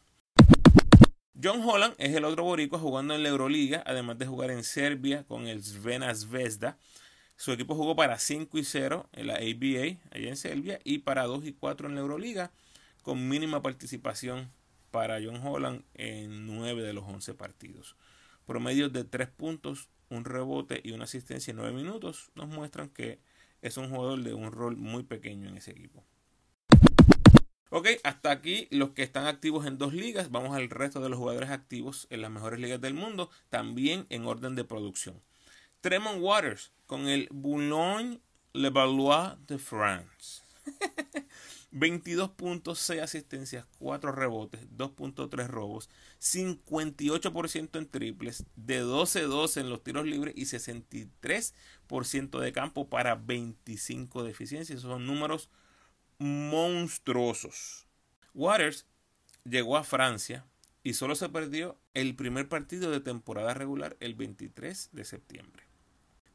John 1.43 1.61
Holland 1.63 1.95
es 1.99 2.15
el 2.15 2.25
otro 2.25 2.45
boricua 2.45 2.79
jugando 2.79 3.15
en 3.15 3.23
la 3.23 3.29
Euroliga, 3.29 3.83
además 3.85 4.17
de 4.17 4.27
jugar 4.27 4.51
en 4.51 4.65
Serbia 4.65 5.25
con 5.25 5.47
el 5.47 5.63
Svena 5.63 6.15
Zvezda. 6.15 6.79
Su 7.37 7.53
equipo 7.53 7.75
jugó 7.75 7.95
para 7.95 8.19
5 8.19 8.57
y 8.57 8.65
0 8.65 9.07
en 9.13 9.27
la 9.27 9.35
ABA, 9.35 9.99
allá 10.13 10.29
en 10.31 10.37
Serbia, 10.39 10.79
y 10.83 11.01
para 11.01 11.25
2 11.25 11.45
y 11.45 11.53
4 11.53 11.89
en 11.89 11.95
la 11.95 12.01
Euroliga, 12.01 12.53
con 13.03 13.29
mínima 13.29 13.61
participación 13.61 14.49
para 14.91 15.19
John 15.23 15.47
Holland 15.47 15.83
en 15.93 16.47
9 16.47 16.83
de 16.83 16.95
los 16.95 17.05
11 17.05 17.35
partidos. 17.35 17.97
Promedios 18.47 18.91
de 18.95 19.05
3 19.05 19.29
puntos, 19.29 19.91
un 20.09 20.25
rebote 20.25 20.81
y 20.83 20.93
una 20.93 21.05
asistencia 21.05 21.51
en 21.51 21.59
9 21.59 21.73
minutos 21.73 22.31
nos 22.35 22.49
muestran 22.49 22.89
que 22.89 23.19
es 23.61 23.77
un 23.77 23.91
jugador 23.91 24.23
de 24.23 24.33
un 24.33 24.53
rol 24.53 24.79
muy 24.79 25.03
pequeño 25.03 25.51
en 25.51 25.59
ese 25.59 25.73
equipo. 25.73 26.03
Ok, 27.71 27.89
hasta 28.05 28.31
aquí 28.31 28.69
los 28.71 28.91
que 28.91 29.03
están 29.03 29.27
activos 29.27 29.67
en 29.67 29.77
dos 29.77 29.93
ligas. 29.93 30.31
Vamos 30.31 30.57
al 30.57 30.71
resto 30.71 31.01
de 31.01 31.09
los 31.09 31.19
jugadores 31.19 31.51
activos 31.51 32.07
en 32.11 32.23
las 32.23 32.31
mejores 32.31 32.61
ligas 32.61 32.81
del 32.81 32.95
mundo, 32.95 33.29
también 33.49 34.07
en 34.09 34.25
orden 34.25 34.55
de 34.55 34.65
producción. 34.65 35.21
Tremont 35.81 36.19
Waters 36.21 36.71
con 36.87 37.09
el 37.09 37.29
Boulogne 37.33 38.21
Le 38.53 38.71
Valois 38.71 39.35
de 39.49 39.59
France. 39.59 40.43
22 41.73 42.31
puntos, 42.31 42.79
6 42.79 43.03
asistencias, 43.03 43.67
4 43.79 44.13
rebotes, 44.13 44.61
2.3 44.77 45.47
robos, 45.47 45.91
58% 46.21 47.79
en 47.79 47.87
triples, 47.87 48.45
de 48.55 48.83
12-12 48.83 49.61
en 49.61 49.71
los 49.71 49.83
tiros 49.83 50.07
libres 50.07 50.35
y 50.37 50.45
63% 50.45 52.39
de 52.41 52.53
campo 52.53 52.89
para 52.89 53.17
25 53.17 54.23
de 54.23 54.31
eficiencia. 54.31 54.75
Esos 54.75 54.91
son 54.91 55.07
números 55.07 55.51
monstruosos. 56.19 57.87
Waters 58.35 58.87
llegó 59.45 59.77
a 59.77 59.85
Francia 59.85 60.45
y 60.83 60.95
solo 60.95 61.15
se 61.15 61.29
perdió 61.29 61.79
el 61.95 62.15
primer 62.15 62.49
partido 62.49 62.91
de 62.91 63.01
temporada 63.01 63.55
regular 63.55 63.97
el 64.01 64.15
23 64.15 64.91
de 64.93 65.05
septiembre. 65.05 65.65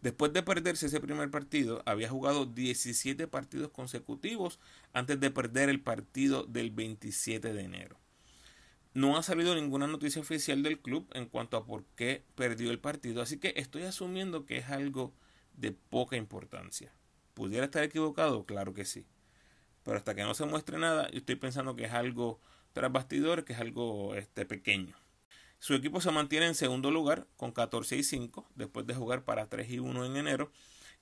Después 0.01 0.33
de 0.33 0.41
perderse 0.41 0.87
ese 0.87 0.99
primer 0.99 1.29
partido, 1.29 1.83
había 1.85 2.09
jugado 2.09 2.47
17 2.47 3.27
partidos 3.27 3.71
consecutivos 3.71 4.59
antes 4.93 5.19
de 5.19 5.29
perder 5.29 5.69
el 5.69 5.79
partido 5.79 6.43
del 6.43 6.71
27 6.71 7.53
de 7.53 7.61
enero. 7.61 7.97
No 8.93 9.15
ha 9.15 9.23
salido 9.23 9.55
ninguna 9.55 9.87
noticia 9.87 10.21
oficial 10.21 10.63
del 10.63 10.79
club 10.79 11.07
en 11.13 11.27
cuanto 11.27 11.55
a 11.55 11.65
por 11.65 11.85
qué 11.95 12.25
perdió 12.35 12.71
el 12.71 12.79
partido, 12.79 13.21
así 13.21 13.37
que 13.37 13.53
estoy 13.55 13.83
asumiendo 13.83 14.45
que 14.45 14.57
es 14.57 14.69
algo 14.69 15.13
de 15.55 15.71
poca 15.71 16.17
importancia. 16.17 16.91
¿Pudiera 17.35 17.65
estar 17.65 17.83
equivocado? 17.83 18.45
Claro 18.45 18.73
que 18.73 18.85
sí. 18.85 19.05
Pero 19.83 19.97
hasta 19.97 20.15
que 20.15 20.23
no 20.23 20.33
se 20.33 20.45
muestre 20.45 20.77
nada, 20.77 21.09
yo 21.11 21.19
estoy 21.19 21.35
pensando 21.35 21.75
que 21.75 21.85
es 21.85 21.91
algo 21.91 22.39
tras 22.73 22.91
bastidores, 22.91 23.45
que 23.45 23.53
es 23.53 23.59
algo 23.59 24.15
este, 24.15 24.45
pequeño. 24.45 24.95
Su 25.59 25.75
equipo 25.75 26.01
se 26.01 26.11
mantiene 26.11 26.47
en 26.47 26.55
segundo 26.55 26.89
lugar 26.89 27.27
con 27.37 27.51
14 27.51 27.97
y 27.97 28.03
5 28.03 28.49
después 28.55 28.87
de 28.87 28.95
jugar 28.95 29.23
para 29.23 29.47
3 29.47 29.69
y 29.69 29.79
1 29.79 30.05
en 30.05 30.17
enero. 30.17 30.51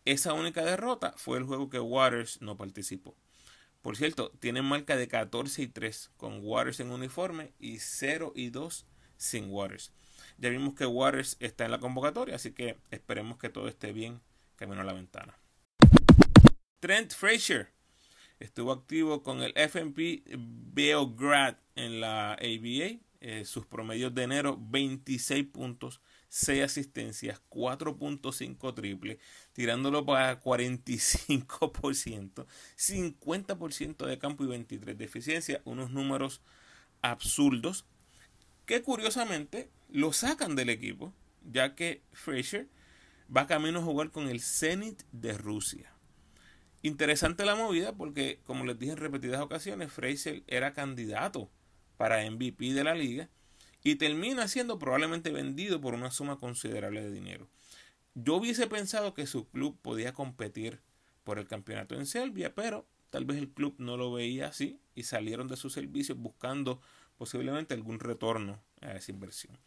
Esa 0.06 0.34
única 0.34 0.64
derrota 0.64 1.14
fue 1.18 1.38
el 1.38 1.46
juego 1.46 1.70
que 1.70 1.80
Waters 1.80 2.42
no 2.42 2.58
participó. 2.58 3.16
Por 3.82 3.96
cierto, 3.96 4.32
tienen 4.40 4.66
marca 4.66 4.98
de 4.98 5.08
14 5.08 5.62
y 5.62 5.68
3 5.68 6.12
con 6.18 6.40
Waters 6.44 6.82
en 6.82 6.92
uniforme 6.92 7.54
y 7.58 7.80
0 7.80 8.34
y 8.36 8.50
2 8.50 8.86
sin 9.16 9.50
Waters. 9.50 9.94
Ya 10.38 10.50
vimos 10.50 10.74
que 10.74 10.86
Waters 10.86 11.38
está 11.40 11.66
en 11.66 11.72
la 11.72 11.80
convocatoria, 11.80 12.36
así 12.36 12.52
que 12.52 12.78
esperemos 12.92 13.38
que 13.38 13.50
todo 13.50 13.68
esté 13.68 13.94
bien 13.94 14.20
camino 14.58 14.82
a 14.82 14.86
la 14.86 14.94
ventana. 14.94 15.38
Trent 16.82 17.14
Frazier 17.14 17.72
Estuvo 18.40 18.72
activo 18.72 19.22
con 19.22 19.42
el 19.42 19.52
FMP 19.56 20.24
Beograd 20.38 21.58
en 21.76 22.00
la 22.00 22.34
ABA. 22.34 23.00
Eh, 23.22 23.44
sus 23.44 23.66
promedios 23.66 24.16
de 24.16 24.24
enero 24.24 24.58
26 24.58 25.46
puntos, 25.48 26.00
6 26.30 26.64
asistencias, 26.64 27.42
4.5 27.50 28.74
triple, 28.74 29.20
tirándolo 29.52 30.06
para 30.06 30.42
45%, 30.42 32.46
50% 32.78 34.06
de 34.06 34.20
campo 34.20 34.46
y 34.46 34.48
23 34.48 34.98
de 34.98 35.04
eficiencia, 35.04 35.62
unos 35.66 35.92
números 35.92 36.40
absurdos 37.02 37.86
que 38.66 38.82
curiosamente 38.84 39.70
lo 39.90 40.14
sacan 40.14 40.56
del 40.56 40.70
equipo, 40.70 41.14
ya 41.44 41.76
que 41.76 42.04
Fraser 42.14 42.70
va 43.36 43.48
camino 43.48 43.80
a 43.80 43.84
jugar 43.84 44.12
con 44.12 44.30
el 44.30 44.40
Zenit 44.40 45.04
de 45.12 45.38
Rusia. 45.38 45.92
Interesante 46.82 47.46
la 47.46 47.56
movida 47.56 47.94
porque, 47.94 48.40
como 48.46 48.66
les 48.66 48.80
dije 48.80 48.94
en 48.94 48.98
repetidas 48.98 49.42
ocasiones, 49.42 49.92
Fraser 49.92 50.44
era 50.48 50.74
candidato 50.74 51.50
para 51.98 52.30
MVP 52.30 52.74
de 52.74 52.84
la 52.84 52.96
liga 52.96 53.30
y 53.84 53.96
termina 53.96 54.48
siendo 54.48 54.80
probablemente 54.80 55.32
vendido 55.32 55.82
por 55.82 55.94
una 55.94 56.12
suma 56.12 56.38
considerable 56.38 57.02
de 57.02 57.12
dinero. 57.12 57.48
Yo 58.16 58.36
hubiese 58.36 58.68
pensado 58.68 59.14
que 59.14 59.28
su 59.28 59.50
club 59.50 59.78
podía 59.82 60.14
competir 60.14 60.80
por 61.24 61.38
el 61.38 61.48
campeonato 61.48 61.96
en 61.96 62.06
Serbia, 62.06 62.56
pero 62.56 62.88
tal 63.10 63.26
vez 63.26 63.38
el 63.38 63.50
club 63.50 63.76
no 63.78 63.98
lo 63.98 64.12
veía 64.12 64.48
así 64.48 64.80
y 64.96 65.04
salieron 65.04 65.48
de 65.48 65.58
sus 65.58 65.74
servicios 65.74 66.18
buscando 66.18 66.82
posiblemente 67.18 67.74
algún 67.74 68.00
retorno 68.00 68.62
a 68.82 68.94
esa 68.94 69.12
inversión. 69.12 69.58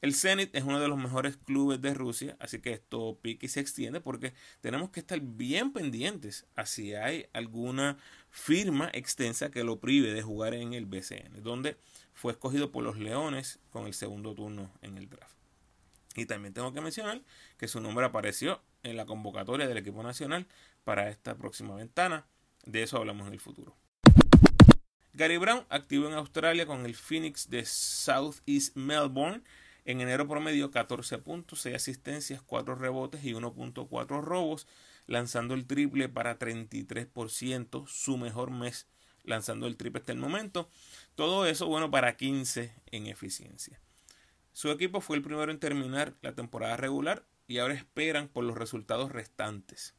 El 0.00 0.14
Zenit 0.14 0.54
es 0.54 0.64
uno 0.64 0.80
de 0.80 0.88
los 0.88 0.96
mejores 0.96 1.36
clubes 1.36 1.82
de 1.82 1.92
Rusia, 1.92 2.34
así 2.40 2.60
que 2.60 2.72
esto 2.72 3.18
pique 3.20 3.46
y 3.46 3.48
se 3.50 3.60
extiende 3.60 4.00
porque 4.00 4.32
tenemos 4.62 4.88
que 4.88 5.00
estar 5.00 5.20
bien 5.20 5.74
pendientes 5.74 6.46
a 6.56 6.64
si 6.64 6.94
hay 6.94 7.26
alguna 7.34 7.98
firma 8.30 8.88
extensa 8.94 9.50
que 9.50 9.62
lo 9.62 9.78
prive 9.78 10.14
de 10.14 10.22
jugar 10.22 10.54
en 10.54 10.72
el 10.72 10.86
BCN, 10.86 11.42
donde 11.42 11.76
fue 12.14 12.32
escogido 12.32 12.72
por 12.72 12.82
los 12.82 12.96
Leones 12.96 13.58
con 13.68 13.86
el 13.86 13.92
segundo 13.92 14.34
turno 14.34 14.70
en 14.80 14.96
el 14.96 15.10
draft. 15.10 15.34
Y 16.16 16.24
también 16.24 16.54
tengo 16.54 16.72
que 16.72 16.80
mencionar 16.80 17.20
que 17.58 17.68
su 17.68 17.82
nombre 17.82 18.06
apareció 18.06 18.62
en 18.82 18.96
la 18.96 19.04
convocatoria 19.04 19.68
del 19.68 19.76
equipo 19.76 20.02
nacional 20.02 20.46
para 20.82 21.10
esta 21.10 21.36
próxima 21.36 21.74
ventana. 21.74 22.26
De 22.64 22.82
eso 22.82 22.96
hablamos 22.96 23.26
en 23.26 23.34
el 23.34 23.40
futuro. 23.40 23.76
Gary 25.12 25.36
Brown 25.36 25.66
activo 25.68 26.06
en 26.06 26.14
Australia 26.14 26.64
con 26.64 26.86
el 26.86 26.94
Phoenix 26.94 27.50
de 27.50 27.66
South 27.66 28.36
East 28.46 28.76
Melbourne 28.76 29.42
en 29.90 30.00
enero 30.00 30.28
promedio 30.28 30.70
14 30.70 31.18
puntos, 31.18 31.60
6 31.60 31.76
asistencias, 31.76 32.42
4 32.42 32.74
rebotes 32.74 33.24
y 33.24 33.32
1.4 33.32 34.22
robos, 34.22 34.66
lanzando 35.06 35.54
el 35.54 35.66
triple 35.66 36.08
para 36.08 36.38
33%, 36.38 37.86
su 37.86 38.16
mejor 38.16 38.50
mes 38.50 38.86
lanzando 39.24 39.66
el 39.66 39.76
triple 39.76 40.00
hasta 40.00 40.12
el 40.12 40.18
momento. 40.18 40.68
Todo 41.14 41.46
eso 41.46 41.66
bueno 41.66 41.90
para 41.90 42.16
15 42.16 42.74
en 42.86 43.06
eficiencia. 43.06 43.80
Su 44.52 44.70
equipo 44.70 45.00
fue 45.00 45.16
el 45.16 45.22
primero 45.22 45.50
en 45.50 45.58
terminar 45.58 46.14
la 46.22 46.34
temporada 46.34 46.76
regular 46.76 47.24
y 47.46 47.58
ahora 47.58 47.74
esperan 47.74 48.28
por 48.28 48.44
los 48.44 48.56
resultados 48.56 49.12
restantes. 49.12 49.94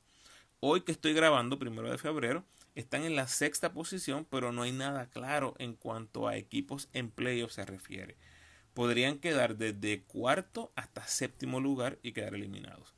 Hoy 0.59 0.81
que 0.81 0.91
estoy 0.91 1.13
grabando, 1.13 1.57
primero 1.57 1.89
de 1.89 1.97
febrero, 1.97 2.45
están 2.75 3.03
en 3.03 3.15
la 3.15 3.27
sexta 3.27 3.73
posición, 3.73 4.25
pero 4.29 4.51
no 4.51 4.61
hay 4.61 4.71
nada 4.71 5.07
claro 5.07 5.55
en 5.57 5.75
cuanto 5.75 6.27
a 6.27 6.37
equipos 6.37 6.89
en 6.93 7.09
playoffs 7.09 7.55
se 7.55 7.65
refiere. 7.65 8.17
Podrían 8.73 9.19
quedar 9.19 9.57
desde 9.57 10.03
cuarto 10.03 10.71
hasta 10.75 11.05
séptimo 11.07 11.59
lugar 11.59 11.99
y 12.01 12.13
quedar 12.13 12.35
eliminados. 12.35 12.93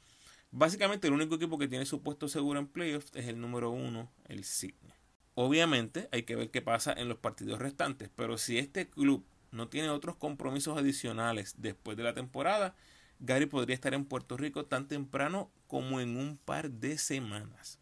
Básicamente 0.52 1.08
el 1.08 1.14
único 1.14 1.36
equipo 1.36 1.58
que 1.58 1.68
tiene 1.68 1.86
su 1.86 2.04
puesto 2.04 2.28
seguro 2.28 2.60
en 2.60 2.68
playoffs 2.68 3.12
es 3.16 3.28
el 3.28 3.42
número 3.42 3.72
uno, 3.72 4.12
el 4.28 4.44
Sydney. 4.44 4.94
Obviamente 5.36 6.10
hay 6.12 6.24
que 6.24 6.36
ver 6.36 6.52
qué 6.52 6.62
pasa 6.62 6.94
en 6.94 7.10
los 7.10 7.18
partidos 7.18 7.58
restantes, 7.58 8.12
pero 8.16 8.38
si 8.38 8.60
este 8.60 8.88
club 8.88 9.26
no 9.52 9.68
tiene 9.68 9.90
otros 9.90 10.16
compromisos 10.16 10.78
adicionales 10.78 11.56
después 11.58 11.98
de 11.98 12.04
la 12.04 12.14
temporada, 12.14 12.76
Gary 13.20 13.48
podría 13.48 13.74
estar 13.74 13.94
en 13.94 14.06
Puerto 14.06 14.38
Rico 14.38 14.66
tan 14.66 14.88
temprano 14.88 15.52
como 15.66 16.00
en 16.00 16.18
un 16.18 16.38
par 16.38 16.70
de 16.70 17.00
semanas. 17.00 17.80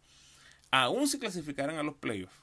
Aún 0.69 1.09
si 1.09 1.19
clasificaran 1.19 1.77
a 1.77 1.83
los 1.83 1.95
playoffs, 1.95 2.35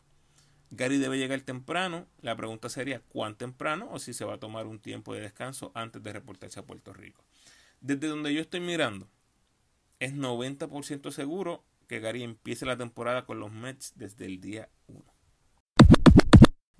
Gary 0.70 0.98
debe 0.98 1.18
llegar 1.18 1.40
temprano. 1.40 2.06
La 2.20 2.36
pregunta 2.36 2.68
sería 2.68 3.00
cuán 3.00 3.36
temprano 3.36 3.88
o 3.90 3.98
si 3.98 4.12
se 4.12 4.24
va 4.24 4.34
a 4.34 4.40
tomar 4.40 4.66
un 4.66 4.78
tiempo 4.78 5.14
de 5.14 5.20
descanso 5.20 5.72
antes 5.74 6.02
de 6.02 6.12
reportarse 6.12 6.60
a 6.60 6.66
Puerto 6.66 6.92
Rico. 6.92 7.24
Desde 7.80 8.08
donde 8.08 8.34
yo 8.34 8.40
estoy 8.40 8.60
mirando, 8.60 9.08
es 9.98 10.14
90% 10.14 11.10
seguro 11.10 11.64
que 11.86 12.00
Gary 12.00 12.22
empiece 12.22 12.66
la 12.66 12.76
temporada 12.76 13.24
con 13.24 13.40
los 13.40 13.50
Mets 13.50 13.92
desde 13.96 14.26
el 14.26 14.40
día 14.40 14.68
1. 14.88 15.04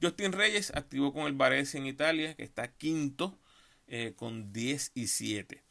Justin 0.01 0.33
Reyes 0.33 0.73
activó 0.75 1.13
con 1.13 1.27
el 1.27 1.33
Varese 1.33 1.79
en 1.79 1.87
Italia, 1.87 2.35
que 2.35 2.45
está 2.45 2.69
quinto 2.69 3.39
eh, 3.87 4.15
con 4.17 4.53
10 4.53 4.93
y 4.95 5.09
7. 5.09 5.65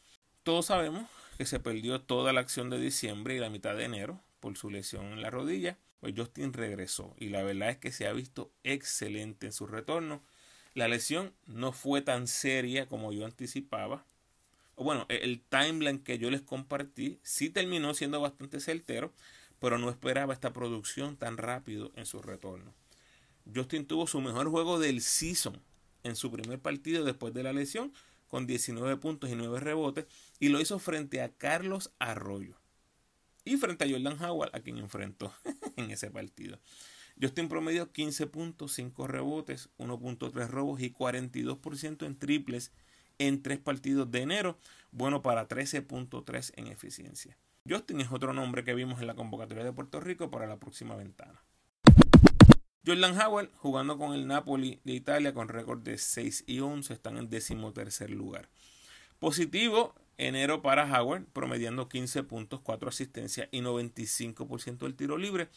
Todos 0.44 0.66
sabemos 0.66 1.10
que 1.38 1.46
se 1.46 1.60
perdió 1.60 2.02
toda 2.02 2.34
la 2.34 2.42
acción 2.42 2.70
de 2.70 2.80
diciembre 2.80 3.36
y 3.36 3.40
la 3.40 3.50
mitad 3.50 3.76
de 3.76 3.86
enero 3.86 4.22
por 4.40 4.58
su 4.58 4.70
lesión 4.70 5.06
en 5.06 5.22
la 5.22 5.30
rodilla. 5.30 5.78
Pues 6.00 6.14
Justin 6.16 6.54
regresó 6.54 7.16
y 7.18 7.30
la 7.30 7.44
verdad 7.44 7.70
es 7.70 7.78
que 7.78 7.92
se 7.92 8.08
ha 8.08 8.14
visto 8.14 8.52
excelente 8.64 9.48
en 9.48 9.54
su 9.54 9.68
retorno. 9.68 10.24
La 10.74 10.88
lesión 10.88 11.34
no 11.46 11.72
fue 11.72 12.02
tan 12.02 12.28
seria 12.28 12.88
como 12.88 13.12
yo 13.12 13.26
anticipaba 13.26 14.06
bueno, 14.84 15.06
e-, 15.10 15.24
el 15.24 15.42
timeline 15.42 16.00
que 16.00 16.18
yo 16.18 16.30
les 16.30 16.42
compartí 16.42 17.20
sí 17.24 17.50
terminó 17.50 17.94
siendo 17.94 18.22
bastante 18.22 18.60
certero, 18.60 19.14
pero 19.60 19.78
no 19.78 19.90
esperaba 19.90 20.34
esta 20.34 20.54
producción 20.54 21.18
tan 21.18 21.38
rápido 21.38 21.92
en 21.96 22.06
su 22.06 22.22
retorno. 22.22 22.74
Justin 23.54 23.86
tuvo 23.86 24.08
su 24.08 24.22
mejor 24.22 24.50
juego 24.50 24.80
del 24.80 25.02
season 25.02 25.62
en 26.04 26.16
su 26.16 26.32
primer 26.32 26.60
partido 26.60 27.04
después 27.04 27.34
de 27.34 27.44
la 27.44 27.54
lesión, 27.54 27.92
con 28.28 28.46
19 28.46 28.98
puntos 28.98 29.30
y 29.30 29.36
9 29.36 29.60
rebotes, 29.60 30.06
y 30.40 30.50
lo 30.50 30.62
hizo 30.62 30.80
frente 30.80 31.22
a 31.22 31.30
Carlos 31.30 31.92
Arroyo 31.98 32.56
y 33.48 33.58
frente 33.58 33.86
a 33.86 33.90
Jordan 33.90 34.22
Howard, 34.24 34.56
a 34.56 34.60
quien 34.60 34.78
enfrentó 34.78 35.34
en 35.78 35.92
ese 35.92 36.12
partido. 36.12 36.60
Justin 37.20 37.50
promedió 37.50 37.92
15 37.92 38.28
puntos, 38.28 38.74
5 38.74 39.08
rebotes, 39.08 39.70
1.3 39.80 40.48
robos 40.48 40.82
y 40.82 40.92
42% 40.92 42.06
en 42.06 42.20
triples 42.20 42.72
en 43.20 43.42
tres 43.42 43.58
partidos 43.58 44.12
de 44.12 44.22
enero, 44.22 44.58
bueno 44.92 45.22
para 45.22 45.48
13.3 45.48 46.54
en 46.56 46.68
eficiencia. 46.68 47.38
Justin 47.68 48.02
es 48.02 48.12
otro 48.12 48.34
nombre 48.34 48.64
que 48.64 48.74
vimos 48.74 49.02
en 49.02 49.08
la 49.08 49.16
convocatoria 49.16 49.64
de 49.64 49.74
Puerto 49.74 50.00
Rico 50.00 50.30
para 50.30 50.48
la 50.48 50.58
próxima 50.58 50.96
ventana. 50.96 51.44
Jordan 52.86 53.20
Howard 53.20 53.50
jugando 53.56 53.98
con 53.98 54.14
el 54.14 54.28
Napoli 54.28 54.80
de 54.86 54.94
Italia 54.94 55.34
con 55.34 55.50
récord 55.50 55.82
de 55.82 55.98
6 55.98 56.46
y 56.48 56.62
11 56.62 56.94
están 56.94 57.18
en 57.18 57.30
décimo 57.30 57.74
tercer 57.74 58.12
lugar. 58.12 58.48
Positivo 59.20 59.96
enero 60.18 60.62
para 60.62 60.86
Howard 60.86 61.26
promediando 61.26 61.90
15 61.90 62.24
puntos, 62.24 62.62
4 62.62 62.90
asistencias 62.90 63.48
y 63.52 63.62
95% 63.62 64.80
del 64.80 64.96
tiro 64.96 65.18
libre, 65.18 65.50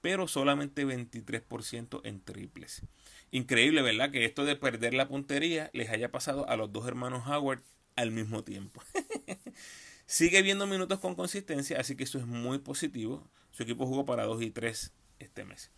pero 0.00 0.28
solamente 0.28 0.86
23% 0.86 2.00
en 2.04 2.20
triples. 2.20 2.82
Increíble, 3.30 3.82
¿verdad? 3.82 4.10
Que 4.10 4.24
esto 4.24 4.44
de 4.44 4.56
perder 4.56 4.94
la 4.94 5.08
puntería 5.08 5.70
les 5.72 5.90
haya 5.90 6.10
pasado 6.10 6.48
a 6.48 6.56
los 6.56 6.72
dos 6.72 6.86
hermanos 6.86 7.26
Howard 7.26 7.62
al 7.96 8.10
mismo 8.10 8.44
tiempo. 8.44 8.82
Sigue 10.06 10.42
viendo 10.42 10.66
minutos 10.66 11.00
con 11.00 11.16
consistencia, 11.16 11.80
así 11.80 11.96
que 11.96 12.04
eso 12.04 12.18
es 12.18 12.26
muy 12.26 12.58
positivo. 12.58 13.28
Su 13.50 13.64
equipo 13.64 13.86
jugó 13.86 14.06
para 14.06 14.24
2 14.24 14.42
y 14.42 14.50
3 14.50 14.92
este 15.18 15.44
mes. 15.44 15.70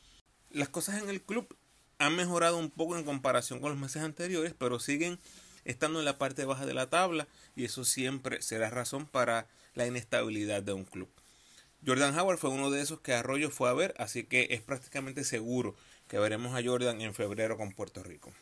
Las 0.50 0.68
cosas 0.68 1.02
en 1.02 1.08
el 1.08 1.22
club 1.22 1.56
han 1.98 2.14
mejorado 2.14 2.58
un 2.58 2.70
poco 2.70 2.98
en 2.98 3.04
comparación 3.04 3.60
con 3.60 3.70
los 3.70 3.78
meses 3.78 4.02
anteriores, 4.02 4.54
pero 4.58 4.78
siguen 4.80 5.18
estando 5.68 5.98
en 5.98 6.06
la 6.06 6.18
parte 6.18 6.46
baja 6.46 6.66
de 6.66 6.74
la 6.74 6.88
tabla 6.88 7.28
y 7.54 7.64
eso 7.64 7.84
siempre 7.84 8.42
será 8.42 8.70
razón 8.70 9.06
para 9.06 9.46
la 9.74 9.86
inestabilidad 9.86 10.62
de 10.62 10.72
un 10.72 10.84
club. 10.84 11.08
Jordan 11.86 12.18
Howard 12.18 12.38
fue 12.38 12.50
uno 12.50 12.70
de 12.70 12.80
esos 12.80 13.00
que 13.00 13.12
Arroyo 13.12 13.50
fue 13.50 13.68
a 13.68 13.74
ver, 13.74 13.94
así 13.98 14.24
que 14.24 14.48
es 14.50 14.62
prácticamente 14.62 15.22
seguro 15.24 15.76
que 16.08 16.18
veremos 16.18 16.54
a 16.54 16.64
Jordan 16.64 17.00
en 17.02 17.14
febrero 17.14 17.56
con 17.56 17.72
Puerto 17.72 18.02
Rico. 18.02 18.32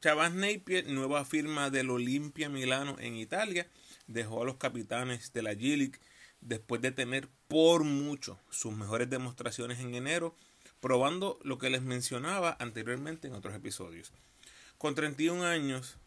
Chavas 0.00 0.32
Napier, 0.32 0.88
nueva 0.88 1.26
firma 1.26 1.68
del 1.68 1.90
Olimpia 1.90 2.48
Milano 2.48 2.96
en 2.98 3.16
Italia, 3.16 3.66
dejó 4.06 4.42
a 4.42 4.46
los 4.46 4.56
capitanes 4.56 5.34
de 5.34 5.42
la 5.42 5.52
G 5.52 5.92
después 6.40 6.80
de 6.80 6.90
tener 6.90 7.28
por 7.48 7.84
mucho 7.84 8.40
sus 8.48 8.72
mejores 8.72 9.10
demostraciones 9.10 9.78
en 9.80 9.94
enero, 9.94 10.34
probando 10.80 11.38
lo 11.42 11.58
que 11.58 11.68
les 11.68 11.82
mencionaba 11.82 12.56
anteriormente 12.58 13.28
en 13.28 13.34
otros 13.34 13.54
episodios. 13.54 14.10
Con 14.80 14.94
31 14.94 15.44
años, 15.44 15.98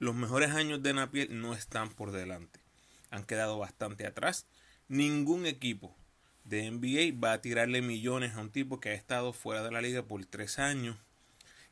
los 0.00 0.16
mejores 0.16 0.50
años 0.50 0.82
de 0.82 0.92
Napier 0.92 1.30
no 1.30 1.54
están 1.54 1.90
por 1.90 2.10
delante. 2.10 2.58
Han 3.12 3.22
quedado 3.22 3.56
bastante 3.56 4.04
atrás. 4.04 4.46
Ningún 4.88 5.46
equipo 5.46 5.94
de 6.42 6.68
NBA 6.68 7.20
va 7.24 7.34
a 7.34 7.40
tirarle 7.40 7.82
millones 7.82 8.34
a 8.34 8.40
un 8.40 8.50
tipo 8.50 8.80
que 8.80 8.88
ha 8.88 8.94
estado 8.94 9.32
fuera 9.32 9.62
de 9.62 9.70
la 9.70 9.80
liga 9.80 10.02
por 10.02 10.26
tres 10.26 10.58
años, 10.58 10.96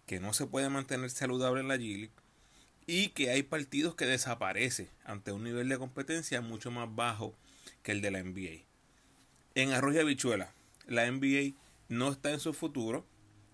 que 0.07 0.21
no 0.21 0.33
se 0.33 0.47
puede 0.47 0.69
mantener 0.69 1.11
saludable 1.11 1.61
en 1.61 1.67
la 1.67 1.77
G 1.77 2.09
y 2.87 3.09
que 3.09 3.31
hay 3.31 3.43
partidos 3.43 3.97
que 3.97 4.07
desaparece 4.07 4.89
ante 5.05 5.33
un 5.33 5.43
nivel 5.43 5.69
de 5.69 5.79
competencia 5.79 6.41
mucho 6.41 6.71
más 6.71 6.89
bajo 6.95 7.35
que 7.83 7.91
el 7.91 8.01
de 8.01 8.13
la 8.13 8.23
NBA. 8.23 8.63
En 9.57 9.73
Arroyo 9.73 10.03
Habichuela, 10.03 10.53
la 10.87 11.11
NBA 11.11 11.57
no 11.89 12.13
está 12.13 12.31
en 12.31 12.39
su 12.39 12.55
futuro 12.55 13.05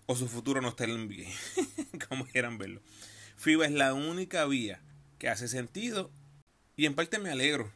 o 0.05 0.15
su 0.15 0.27
futuro 0.27 0.61
no 0.61 0.69
está 0.69 0.83
en 0.85 1.07
NBA, 1.07 1.29
como 2.09 2.25
quieran 2.25 2.57
verlo. 2.57 2.81
FIBA 3.37 3.65
es 3.65 3.71
la 3.71 3.93
única 3.93 4.45
vía 4.45 4.81
que 5.17 5.29
hace 5.29 5.47
sentido 5.47 6.11
y 6.75 6.85
en 6.85 6.95
parte 6.95 7.19
me 7.19 7.31
alegro 7.31 7.71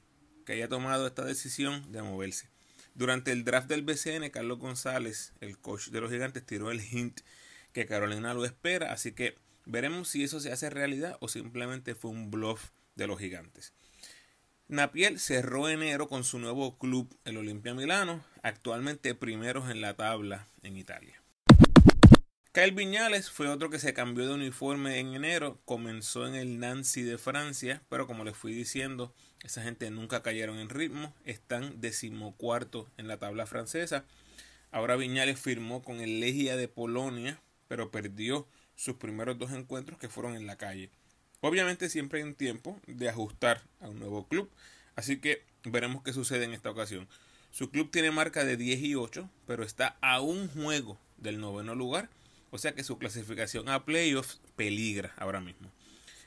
que 0.46 0.54
haya 0.54 0.68
tomado 0.68 1.08
esta 1.08 1.26
decisión 1.26 1.92
de 1.92 2.02
moverse. 2.02 2.50
Durante 2.94 3.32
el 3.32 3.44
draft 3.44 3.68
del 3.68 3.82
BCN, 3.82 4.30
Carlos 4.30 4.60
González, 4.60 5.34
el 5.42 5.58
coach 5.58 5.90
de 5.90 6.02
los 6.02 6.12
gigantes, 6.12 6.46
tiró 6.46 6.72
el 6.72 6.82
hint 6.82 7.22
que 7.74 7.86
Carolina 7.86 8.34
lo 8.34 8.46
espera, 8.46 8.94
así 8.94 9.12
que 9.12 9.38
veremos 9.66 10.08
si 10.08 10.24
eso 10.24 10.40
se 10.40 10.52
hace 10.52 10.70
realidad 10.70 11.18
o 11.20 11.28
simplemente 11.28 11.94
fue 11.94 12.12
un 12.12 12.32
bluff 12.32 12.70
de 12.96 13.08
los 13.08 13.20
gigantes. 13.20 13.74
Napier 14.68 15.20
cerró 15.20 15.68
enero 15.68 16.08
con 16.08 16.24
su 16.24 16.40
nuevo 16.40 16.78
club, 16.78 17.16
el 17.26 17.38
Olimpia 17.38 17.74
Milano, 17.74 18.24
actualmente 18.42 19.14
primeros 19.14 19.70
en 19.70 19.82
la 19.82 19.96
tabla 19.96 20.48
en 20.64 20.78
Italia. 20.78 21.22
Kyle 22.56 22.72
Viñales 22.72 23.30
fue 23.30 23.50
otro 23.50 23.70
que 23.70 23.80
se 23.80 23.94
cambió 23.94 24.26
de 24.26 24.34
uniforme 24.34 25.00
en 25.02 25.14
enero, 25.14 25.60
comenzó 25.66 26.26
en 26.26 26.36
el 26.36 26.58
Nancy 26.58 27.02
de 27.02 27.18
Francia, 27.18 27.82
pero 27.90 28.08
como 28.08 28.24
les 28.24 28.38
fui 28.38 28.54
diciendo, 28.54 29.14
esa 29.44 29.62
gente 29.62 29.92
nunca 29.92 30.24
cayeron 30.24 30.60
en 30.60 30.70
ritmo, 30.70 31.14
están 31.26 31.82
decimocuarto 31.82 32.90
en 32.96 33.10
la 33.10 33.18
tabla 33.18 33.46
francesa. 33.46 34.06
Ahora 34.72 34.96
Viñales 34.96 35.38
firmó 35.38 35.84
con 35.84 36.00
el 36.00 36.22
Legia 36.22 36.56
de 36.56 36.70
Polonia, 36.70 37.42
pero 37.68 37.92
perdió 37.92 38.48
sus 38.78 38.96
primeros 38.96 39.38
dos 39.38 39.52
encuentros 39.52 40.00
que 40.00 40.08
fueron 40.08 40.38
en 40.38 40.48
la 40.48 40.56
calle. 40.56 40.92
Obviamente 41.42 41.90
siempre 41.90 42.20
hay 42.20 42.24
un 42.24 42.36
tiempo 42.36 42.80
de 42.88 43.10
ajustar 43.10 43.64
a 43.82 43.90
un 43.90 44.00
nuevo 44.00 44.30
club, 44.30 44.50
así 44.96 45.20
que 45.20 45.44
veremos 45.66 46.04
qué 46.04 46.14
sucede 46.14 46.46
en 46.46 46.54
esta 46.54 46.72
ocasión. 46.72 47.10
Su 47.52 47.70
club 47.70 47.92
tiene 47.92 48.12
marca 48.12 48.46
de 48.46 48.56
10 48.56 48.80
y 48.80 48.96
8, 48.96 49.30
pero 49.46 49.66
está 49.66 49.98
a 50.00 50.22
un 50.22 50.48
juego 50.48 50.98
del 51.18 51.42
noveno 51.42 51.76
lugar 51.76 52.08
o 52.56 52.58
sea 52.58 52.74
que 52.74 52.86
su 52.86 52.98
clasificación 52.98 53.68
a 53.68 53.84
playoffs 53.84 54.40
peligra 54.56 55.14
ahora 55.18 55.42
mismo. 55.42 55.72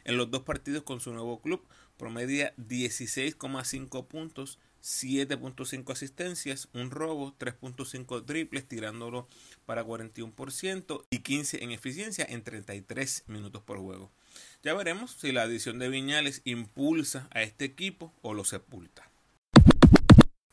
En 0.05 0.19
los 0.19 0.31
dos 0.31 0.43
partidos 0.43 0.83
con 0.83 1.01
su 1.01 1.12
nuevo 1.12 1.41
club 1.41 1.67
promedia 1.97 2.55
16,5 2.57 4.07
puntos, 4.07 4.59
7.5 4.83 5.91
asistencias, 5.91 6.69
un 6.75 6.91
robo, 6.91 7.35
3.5 7.38 8.27
triples 8.27 8.69
tirándolo 8.69 9.27
para 9.64 9.85
41% 9.85 11.05
y 11.11 11.19
15 11.21 11.64
en 11.64 11.73
eficiencia 11.73 12.27
en 12.29 12.45
33 12.45 13.25
minutos 13.27 13.62
por 13.62 13.79
juego. 13.79 14.11
Ya 14.62 14.75
veremos 14.75 15.12
si 15.12 15.33
la 15.33 15.43
adición 15.43 15.79
de 15.79 15.88
Viñales 15.88 16.43
impulsa 16.45 17.27
a 17.33 17.43
este 17.43 17.64
equipo 17.64 18.12
o 18.21 18.35
lo 18.35 18.45
sepulta. 18.45 19.11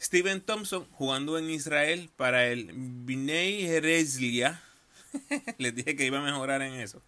Steven 0.01 0.39
Thompson 0.39 0.87
jugando 0.91 1.37
en 1.37 1.49
Israel 1.49 2.09
para 2.15 2.47
el 2.47 2.71
Binei 2.73 3.65
Hereslia 3.65 4.61
Les 5.57 5.75
dije 5.75 5.95
que 5.95 6.05
iba 6.05 6.19
a 6.19 6.23
mejorar 6.23 6.61
en 6.61 6.73
eso. 6.73 7.01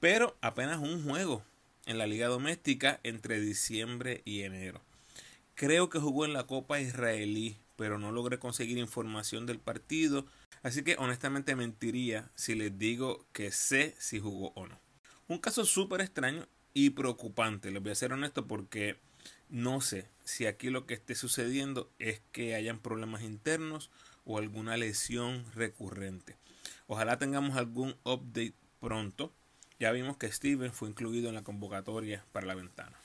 Pero 0.00 0.36
apenas 0.40 0.78
un 0.78 1.04
juego 1.04 1.42
en 1.86 1.98
la 1.98 2.06
liga 2.06 2.28
doméstica 2.28 3.00
entre 3.02 3.40
diciembre 3.40 4.22
y 4.24 4.42
enero. 4.42 4.80
Creo 5.54 5.88
que 5.88 5.98
jugó 5.98 6.24
en 6.24 6.32
la 6.32 6.46
Copa 6.46 6.80
Israelí, 6.80 7.56
pero 7.76 7.98
no 7.98 8.12
logré 8.12 8.38
conseguir 8.38 8.78
información 8.78 9.46
del 9.46 9.58
partido, 9.58 10.26
así 10.62 10.82
que 10.82 10.96
honestamente 10.98 11.54
mentiría 11.56 12.30
si 12.34 12.54
les 12.54 12.78
digo 12.78 13.26
que 13.32 13.52
sé 13.52 13.94
si 13.98 14.18
jugó 14.18 14.52
o 14.54 14.66
no. 14.66 14.78
Un 15.28 15.38
caso 15.38 15.64
súper 15.64 16.00
extraño 16.00 16.46
y 16.74 16.90
preocupante, 16.90 17.70
les 17.70 17.82
voy 17.82 17.92
a 17.92 17.96
ser 17.96 18.12
honesto 18.12 18.46
porque 18.46 18.96
no 19.48 19.80
sé 19.80 20.06
si 20.24 20.46
aquí 20.46 20.70
lo 20.70 20.86
que 20.86 20.94
esté 20.94 21.14
sucediendo 21.14 21.90
es 21.98 22.22
que 22.32 22.54
hayan 22.54 22.78
problemas 22.78 23.22
internos 23.22 23.90
o 24.24 24.38
alguna 24.38 24.76
lesión 24.76 25.44
recurrente. 25.54 26.36
Ojalá 26.86 27.18
tengamos 27.18 27.56
algún 27.56 27.96
update 28.04 28.54
pronto. 28.80 29.32
Ya 29.78 29.92
vimos 29.92 30.16
que 30.16 30.30
Steven 30.30 30.72
fue 30.72 30.88
incluido 30.88 31.28
en 31.28 31.34
la 31.34 31.42
convocatoria 31.42 32.24
para 32.32 32.46
la 32.46 32.54
ventana. 32.54 32.96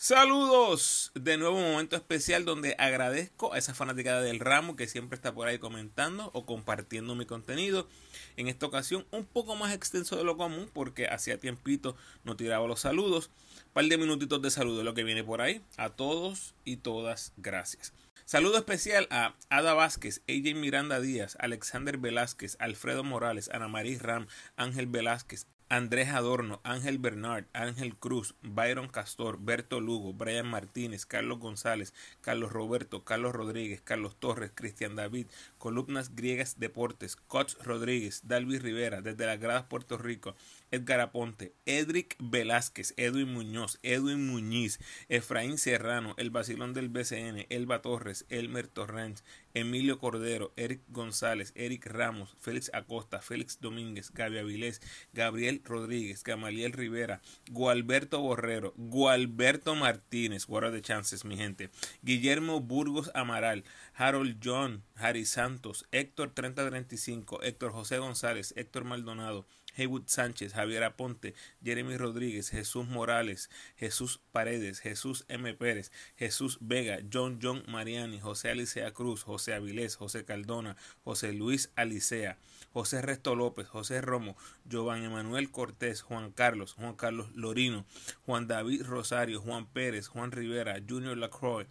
Saludos, 0.00 1.10
de 1.16 1.38
nuevo 1.38 1.56
un 1.56 1.72
momento 1.72 1.96
especial 1.96 2.44
donde 2.44 2.76
agradezco 2.78 3.52
a 3.52 3.58
esa 3.58 3.74
fanaticada 3.74 4.20
del 4.20 4.38
ramo 4.38 4.76
que 4.76 4.86
siempre 4.86 5.16
está 5.16 5.34
por 5.34 5.48
ahí 5.48 5.58
comentando 5.58 6.30
o 6.34 6.46
compartiendo 6.46 7.16
mi 7.16 7.26
contenido. 7.26 7.88
En 8.36 8.46
esta 8.46 8.66
ocasión 8.66 9.06
un 9.10 9.24
poco 9.24 9.56
más 9.56 9.74
extenso 9.74 10.14
de 10.14 10.22
lo 10.22 10.36
común 10.36 10.70
porque 10.72 11.08
hacía 11.08 11.38
tiempito 11.38 11.96
no 12.22 12.36
tiraba 12.36 12.68
los 12.68 12.78
saludos. 12.78 13.28
Un 13.66 13.72
par 13.72 13.86
de 13.86 13.98
minutitos 13.98 14.40
de 14.40 14.52
saludo 14.52 14.84
lo 14.84 14.94
que 14.94 15.02
viene 15.02 15.24
por 15.24 15.40
ahí. 15.40 15.62
A 15.76 15.90
todos 15.90 16.54
y 16.64 16.76
todas, 16.76 17.32
gracias. 17.36 17.92
Saludo 18.28 18.58
especial 18.58 19.08
a 19.10 19.36
Ada 19.48 19.72
Vázquez, 19.72 20.20
AJ 20.28 20.54
Miranda 20.54 21.00
Díaz, 21.00 21.38
Alexander 21.40 21.96
Velázquez, 21.96 22.58
Alfredo 22.60 23.02
Morales, 23.02 23.48
Ana 23.54 23.68
María 23.68 23.98
Ram, 24.02 24.26
Ángel 24.54 24.86
Velázquez, 24.86 25.46
Andrés 25.70 26.08
Adorno, 26.10 26.60
Ángel 26.62 26.98
Bernard, 26.98 27.46
Ángel 27.54 27.96
Cruz, 27.96 28.34
Byron 28.42 28.88
Castor, 28.88 29.38
Berto 29.38 29.80
Lugo, 29.80 30.12
Brian 30.12 30.46
Martínez, 30.46 31.06
Carlos 31.06 31.38
González, 31.38 31.94
Carlos 32.20 32.52
Roberto, 32.52 33.02
Carlos 33.02 33.34
Rodríguez, 33.34 33.80
Carlos 33.82 34.14
Torres, 34.18 34.52
Cristian 34.54 34.94
David, 34.94 35.26
Columnas 35.56 36.14
Griegas 36.14 36.58
Deportes, 36.58 37.16
Coach 37.16 37.54
Rodríguez, 37.62 38.28
Dalvi 38.28 38.58
Rivera, 38.58 39.00
desde 39.00 39.24
las 39.24 39.40
gradas 39.40 39.64
Puerto 39.64 39.96
Rico, 39.96 40.34
Edgar 40.70 41.00
Aponte, 41.00 41.54
Edric 41.66 42.16
Velázquez, 42.18 42.94
Edwin 42.96 43.32
Muñoz, 43.32 43.78
Edwin 43.82 44.26
Muñiz, 44.26 44.78
Efraín 45.08 45.58
Serrano, 45.58 46.14
El 46.18 46.30
Basilón 46.30 46.74
del 46.74 46.88
BCN, 46.88 47.46
Elba 47.48 47.82
Torres, 47.82 48.26
Elmer 48.28 48.68
Torrens, 48.68 49.24
Emilio 49.54 49.98
Cordero, 49.98 50.52
Eric 50.56 50.82
González, 50.88 51.52
Eric 51.56 51.86
Ramos, 51.86 52.36
Félix 52.38 52.70
Acosta, 52.74 53.20
Félix 53.20 53.60
Domínguez, 53.60 54.12
Gaby 54.12 54.38
Avilés, 54.38 54.80
Gabriel 55.12 55.62
Rodríguez, 55.64 56.22
Gamaliel 56.22 56.72
Rivera, 56.72 57.20
Gualberto 57.50 58.20
Borrero, 58.20 58.72
Gualberto 58.76 59.74
Martínez, 59.74 60.46
guarda 60.46 60.70
de 60.70 60.82
chances, 60.82 61.24
mi 61.24 61.36
gente, 61.36 61.70
Guillermo 62.02 62.60
Burgos 62.60 63.10
Amaral, 63.14 63.64
Harold 63.94 64.38
John, 64.42 64.84
Harry 64.94 65.24
Santos, 65.24 65.86
Héctor 65.92 66.32
3035, 66.34 67.42
Héctor 67.42 67.72
José 67.72 67.98
González, 67.98 68.52
Héctor 68.56 68.84
Maldonado, 68.84 69.46
Heywood 69.78 70.08
Sánchez, 70.08 70.54
Javier 70.54 70.82
Aponte, 70.82 71.34
Jeremy 71.62 71.96
Rodríguez, 71.96 72.50
Jesús 72.50 72.86
Morales, 72.88 73.48
Jesús 73.76 74.20
Paredes, 74.32 74.80
Jesús 74.80 75.24
M. 75.28 75.54
Pérez, 75.54 75.92
Jesús 76.16 76.58
Vega, 76.60 76.98
John 77.08 77.38
John 77.40 77.62
Mariani, 77.68 78.18
José 78.18 78.50
Alicea 78.50 78.92
Cruz, 78.92 79.22
José 79.22 79.54
Avilés, 79.54 79.96
José 79.96 80.24
Caldona, 80.24 80.76
José 81.04 81.32
Luis 81.32 81.70
Alicea, 81.76 82.38
José 82.72 83.02
Resto 83.02 83.34
López, 83.34 83.66
José 83.66 84.00
Romo, 84.00 84.36
Giovanni 84.68 85.06
Emanuel 85.06 85.50
Cortés, 85.50 86.02
Juan 86.02 86.32
Carlos, 86.32 86.74
Juan 86.74 86.96
Carlos 86.96 87.30
Lorino, 87.34 87.86
Juan 88.26 88.48
David 88.48 88.82
Rosario, 88.82 89.40
Juan 89.40 89.66
Pérez, 89.66 90.08
Juan 90.08 90.32
Rivera, 90.32 90.76
Junior 90.86 91.16
Lacroix, 91.16 91.66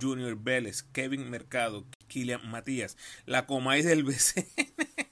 Junior 0.00 0.36
Vélez, 0.36 0.82
Kevin 0.82 1.30
Mercado, 1.30 1.84
Kilian 2.08 2.48
Matías, 2.50 2.96
la 3.26 3.46
Comay 3.46 3.82
del 3.82 4.02
BCN, 4.02 4.44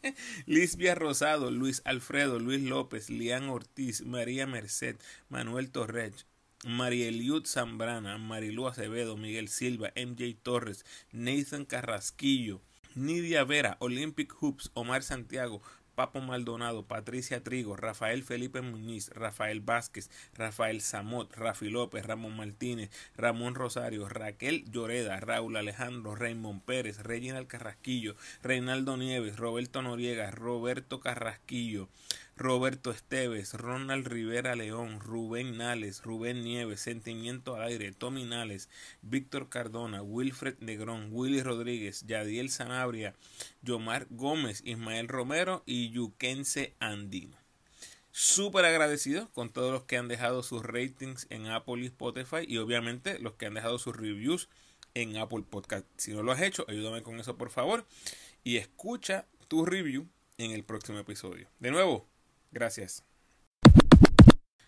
Lisbia 0.47 0.95
Rosado, 0.95 1.51
Luis 1.51 1.83
Alfredo, 1.85 2.38
Luis 2.38 2.62
López, 2.62 3.11
Lian 3.11 3.49
Ortiz, 3.49 4.05
María 4.05 4.47
Merced, 4.47 4.97
Manuel 5.29 5.71
Torres, 5.71 6.27
Marieliud 6.65 7.47
Zambrana, 7.47 8.19
Marilu 8.19 8.69
Acevedo, 8.69 9.17
Miguel 9.17 9.49
Silva, 9.49 9.93
MJ 9.95 10.37
Torres, 10.43 10.85
Nathan 11.12 11.65
Carrasquillo, 11.65 12.61
Nidia 12.95 13.45
Vera, 13.45 13.77
Olympic 13.81 14.33
Hoops, 14.41 14.71
Omar 14.75 15.03
Santiago, 15.03 15.62
Papo 15.95 16.21
Maldonado, 16.21 16.85
Patricia 16.85 17.43
Trigo, 17.43 17.77
Rafael 17.77 18.23
Felipe 18.23 18.61
Muñiz, 18.63 19.11
Rafael 19.11 19.61
Vázquez, 19.61 20.11
Rafael 20.35 20.81
Zamot, 20.81 21.33
Rafi 21.35 21.69
López, 21.69 22.05
Ramón 22.05 22.37
Martínez, 22.37 22.91
Ramón 23.17 23.55
Rosario, 23.55 24.09
Raquel 24.09 24.65
Lloreda, 24.71 25.21
Raúl 25.21 25.57
Alejandro, 25.57 26.15
Raymond 26.15 26.63
Pérez, 26.63 27.03
Reginald 27.03 27.47
Carrasquillo, 27.47 28.17
Reinaldo 28.43 28.97
Nieves, 28.97 29.37
Roberto 29.37 29.83
Noriega, 29.83 30.31
Roberto 30.31 31.01
Carrasquillo, 31.01 31.89
Roberto 32.37 32.90
Esteves, 32.90 33.55
Ronald 33.55 34.07
Rivera 34.07 34.57
León, 34.57 35.01
Rubén 35.01 35.59
Nales, 35.59 36.03
Rubén 36.03 36.42
Nieves, 36.42 36.81
Sentimiento 36.81 37.55
al 37.55 37.62
Aire, 37.62 37.92
Tommy 37.92 38.25
Nales, 38.25 38.68
Víctor 39.03 39.49
Cardona, 39.49 40.03
Wilfred 40.03 40.57
Negrón, 40.61 41.09
Willy 41.12 41.42
Rodríguez, 41.42 42.05
Yadiel 42.07 42.51
Sanabria, 42.51 43.14
Yomar 43.62 44.07
Gómez, 44.11 44.62
Ismael 44.64 45.09
Romero 45.09 45.62
y 45.66 45.90
Yuquense 45.90 46.75
Andino. 46.81 47.37
Súper 48.11 48.64
agradecido 48.64 49.31
con 49.33 49.51
todos 49.51 49.73
los 49.73 49.85
que 49.85 49.97
han 49.97 50.09
dejado 50.09 50.42
sus 50.42 50.62
ratings 50.62 51.27
en 51.31 51.47
Apple 51.47 51.81
y 51.83 51.87
Spotify 51.87 52.45
y 52.47 52.59
obviamente 52.59 53.18
los 53.18 53.35
que 53.35 53.47
han 53.47 53.55
dejado 53.55 53.79
sus 53.79 53.97
reviews 53.97 54.49
en 54.95 55.16
Apple 55.16 55.45
Podcast. 55.49 55.87
Si 55.97 56.12
no 56.12 56.23
lo 56.23 56.33
has 56.33 56.42
hecho, 56.42 56.66
ayúdame 56.68 57.03
con 57.03 57.18
eso 57.21 57.37
por 57.37 57.51
favor 57.51 57.87
y 58.45 58.57
escucha 58.57 59.27
tu 59.49 59.64
review 59.64 60.09
en 60.38 60.51
el 60.51 60.64
próximo 60.64 60.99
episodio. 60.99 61.49
De 61.59 61.71
nuevo, 61.71 62.07
Gracias. 62.53 63.05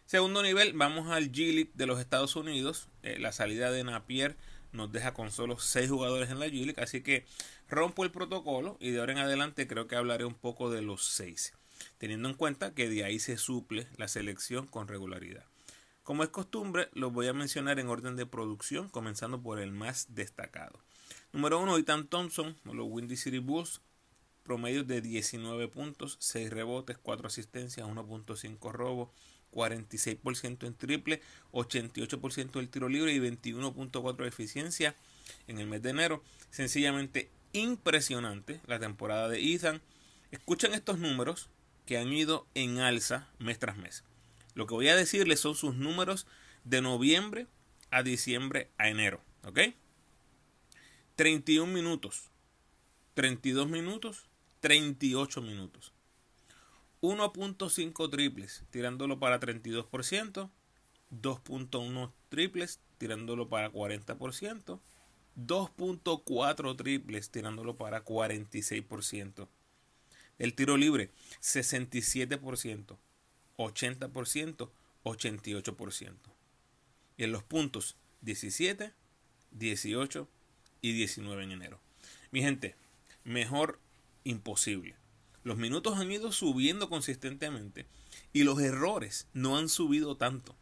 Segundo 0.07 0.43
nivel, 0.43 0.73
vamos 0.73 1.11
al 1.11 1.31
G-League 1.31 1.73
de 1.75 1.87
los 1.87 2.01
Estados 2.01 2.35
Unidos. 2.35 2.89
Eh, 3.03 3.19
la 3.19 3.33
salida 3.33 3.71
de 3.71 3.85
Napier 3.85 4.37
nos 4.73 4.91
deja 4.91 5.15
con 5.15 5.31
solo 5.31 5.59
6 5.59 5.91
jugadores 5.91 6.31
en 6.31 6.39
la 6.39 6.47
G-League, 6.47 6.81
así 6.83 7.03
que 7.03 7.27
rompo 7.69 8.05
el 8.05 8.11
protocolo 8.11 8.77
y 8.81 8.91
de 8.91 9.01
ahora 9.01 9.13
en 9.13 9.19
adelante 9.19 9.67
creo 9.67 9.87
que 9.87 9.97
hablaré 9.97 10.25
un 10.25 10.35
poco 10.35 10.71
de 10.71 10.83
los 10.83 11.05
6, 11.07 11.53
teniendo 11.99 12.29
en 12.29 12.35
cuenta 12.35 12.75
que 12.75 12.89
de 12.89 13.05
ahí 13.05 13.19
se 13.19 13.37
suple 13.37 13.87
la 13.97 14.09
selección 14.09 14.67
con 14.67 14.89
regularidad. 14.89 15.45
Como 16.03 16.23
es 16.23 16.29
costumbre, 16.29 16.89
los 16.93 17.13
voy 17.13 17.29
a 17.29 17.33
mencionar 17.33 17.79
en 17.79 17.89
orden 17.89 18.17
de 18.17 18.27
producción, 18.27 18.89
comenzando 18.91 19.43
por 19.43 19.59
el 19.59 19.73
más 19.73 20.15
destacado. 20.15 20.79
Número 21.33 21.61
1, 21.61 21.79
Ethan 21.79 22.07
Thompson, 22.09 22.57
los 22.65 22.87
Windy 22.89 23.17
City 23.17 23.39
Bulls, 23.39 23.81
promedio 24.45 24.85
de 24.85 25.01
19 25.01 25.69
puntos, 25.69 26.17
6 26.21 26.51
rebotes, 26.51 26.99
4 26.99 27.27
asistencias, 27.27 27.87
1.5 27.87 28.73
robos, 28.73 29.09
46% 29.53 30.67
en 30.67 30.75
triple, 30.75 31.21
88% 31.53 32.53
del 32.53 32.69
tiro 32.69 32.89
libre 32.89 33.13
y 33.13 33.19
21.4 33.19 34.17
de 34.17 34.29
eficiencia 34.29 34.95
en 35.49 35.59
el 35.59 35.67
mes 35.67 35.83
de 35.83 35.91
enero. 35.91 36.23
Sencillamente 36.51 37.31
impresionante 37.53 38.61
la 38.67 38.79
temporada 38.79 39.29
de 39.29 39.55
Ethan. 39.55 39.81
Escuchen 40.31 40.75
estos 40.75 40.99
números 40.99 41.49
que 41.87 41.99
han 41.99 42.13
ido 42.13 42.47
en 42.55 42.81
alza 42.81 43.29
mes 43.39 43.59
tras 43.59 43.77
mes. 43.77 44.05
Lo 44.55 44.67
que 44.67 44.75
voy 44.75 44.89
a 44.89 44.97
decirles 44.97 45.41
son 45.41 45.55
sus 45.55 45.75
números 45.75 46.27
de 46.65 46.81
noviembre 46.81 47.47
a 47.91 48.03
diciembre 48.03 48.69
a 48.79 48.89
enero. 48.89 49.21
¿Ok? 49.45 49.61
31 51.17 51.73
minutos, 51.73 52.31
32 53.15 53.69
minutos, 53.69 54.27
38 54.65 55.43
minutos. 55.43 55.93
1.5 57.03 58.11
triples 58.11 58.65
tirándolo 58.71 59.19
para 59.19 59.39
32%, 59.39 60.49
2.1 61.13 62.13
triples 62.31 62.81
tirándolo 62.97 63.51
para 63.51 63.71
40%, 63.71 64.81
2.4 65.37 66.77
triples 66.79 67.31
tirándolo 67.31 67.77
para 67.77 68.07
46%. 68.07 69.49
El 70.39 70.55
tiro 70.55 70.79
libre 70.79 71.11
67%, 71.43 72.97
80%, 73.59 74.71
88%. 75.05 76.15
Y 77.19 77.25
en 77.25 77.33
los 77.33 77.43
puntos 77.43 77.99
17, 78.23 78.95
18 79.51 80.29
y 80.81 80.93
19 80.93 81.45
en 81.45 81.53
enero. 81.53 81.81
Mi 82.31 82.41
gente, 82.41 82.77
mejor 83.25 83.84
imposible. 84.25 84.97
Los 85.45 85.59
minutos 85.59 85.99
han 85.99 86.11
ido 86.11 86.33
subiendo 86.33 86.89
consistentemente 86.89 87.87
y 88.33 88.45
los 88.45 88.61
errores 88.61 89.29
no 89.35 89.59
han 89.59 89.69
subido 89.69 90.17
tanto. 90.17 90.57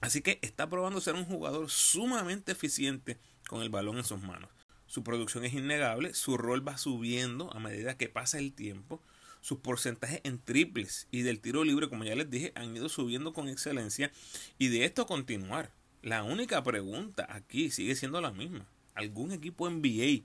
Así 0.00 0.22
que 0.22 0.38
está 0.42 0.68
probando 0.68 1.00
ser 1.00 1.14
un 1.14 1.24
jugador 1.24 1.70
sumamente 1.70 2.52
eficiente 2.52 3.18
con 3.48 3.62
el 3.62 3.70
balón 3.70 3.98
en 3.98 4.04
sus 4.04 4.20
manos. 4.20 4.50
Su 4.86 5.04
producción 5.04 5.44
es 5.44 5.52
innegable, 5.52 6.14
su 6.14 6.36
rol 6.36 6.66
va 6.66 6.78
subiendo 6.78 7.52
a 7.54 7.60
medida 7.60 7.96
que 7.96 8.08
pasa 8.08 8.38
el 8.38 8.52
tiempo. 8.52 9.02
Sus 9.40 9.58
porcentajes 9.58 10.20
en 10.24 10.40
triples 10.40 11.06
y 11.10 11.22
del 11.22 11.40
tiro 11.40 11.62
libre, 11.62 11.88
como 11.88 12.04
ya 12.04 12.16
les 12.16 12.30
dije, 12.30 12.52
han 12.54 12.74
ido 12.74 12.88
subiendo 12.88 13.32
con 13.32 13.48
excelencia. 13.48 14.10
Y 14.58 14.68
de 14.68 14.84
esto 14.84 15.06
continuar. 15.06 15.70
La 16.02 16.24
única 16.24 16.62
pregunta 16.62 17.26
aquí 17.28 17.70
sigue 17.70 17.94
siendo 17.96 18.20
la 18.20 18.32
misma. 18.32 18.66
¿Algún 18.94 19.32
equipo 19.32 19.68
NBA 19.68 20.24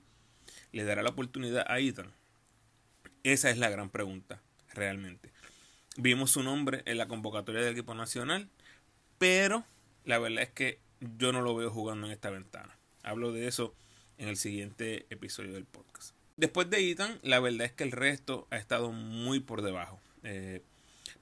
le 0.72 0.84
dará 0.84 1.02
la 1.02 1.10
oportunidad 1.10 1.64
a 1.68 1.78
Ethan? 1.78 2.12
Esa 3.24 3.48
es 3.50 3.56
la 3.56 3.70
gran 3.70 3.88
pregunta, 3.88 4.42
realmente. 4.74 5.32
Vimos 5.96 6.30
su 6.30 6.42
nombre 6.42 6.82
en 6.84 6.98
la 6.98 7.08
convocatoria 7.08 7.62
del 7.62 7.72
equipo 7.72 7.94
nacional, 7.94 8.50
pero 9.16 9.64
la 10.04 10.18
verdad 10.18 10.42
es 10.42 10.50
que 10.50 10.78
yo 11.00 11.32
no 11.32 11.40
lo 11.40 11.56
veo 11.56 11.70
jugando 11.70 12.06
en 12.06 12.12
esta 12.12 12.28
ventana. 12.28 12.76
Hablo 13.02 13.32
de 13.32 13.46
eso 13.48 13.74
en 14.18 14.28
el 14.28 14.36
siguiente 14.36 15.06
episodio 15.08 15.54
del 15.54 15.64
podcast. 15.64 16.14
Después 16.36 16.68
de 16.68 16.90
Ethan, 16.90 17.18
la 17.22 17.40
verdad 17.40 17.66
es 17.66 17.72
que 17.72 17.84
el 17.84 17.92
resto 17.92 18.46
ha 18.50 18.58
estado 18.58 18.92
muy 18.92 19.40
por 19.40 19.62
debajo. 19.62 19.98
Eh, 20.22 20.62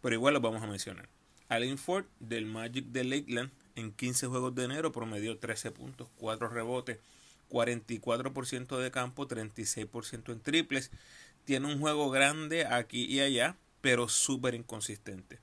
pero 0.00 0.16
igual 0.16 0.34
lo 0.34 0.40
vamos 0.40 0.62
a 0.62 0.66
mencionar. 0.66 1.08
Allen 1.48 1.78
Ford 1.78 2.06
del 2.18 2.46
Magic 2.46 2.86
de 2.86 3.04
Lakeland 3.04 3.52
en 3.76 3.92
15 3.92 4.26
juegos 4.26 4.56
de 4.56 4.64
enero 4.64 4.90
promedió 4.90 5.38
13 5.38 5.70
puntos, 5.70 6.08
4 6.16 6.48
rebotes, 6.48 6.98
44% 7.48 8.78
de 8.78 8.90
campo, 8.90 9.28
36% 9.28 10.32
en 10.32 10.40
triples. 10.40 10.90
Tiene 11.44 11.66
un 11.66 11.80
juego 11.80 12.10
grande 12.10 12.66
aquí 12.66 13.04
y 13.04 13.20
allá, 13.20 13.56
pero 13.80 14.08
súper 14.08 14.54
inconsistente. 14.54 15.40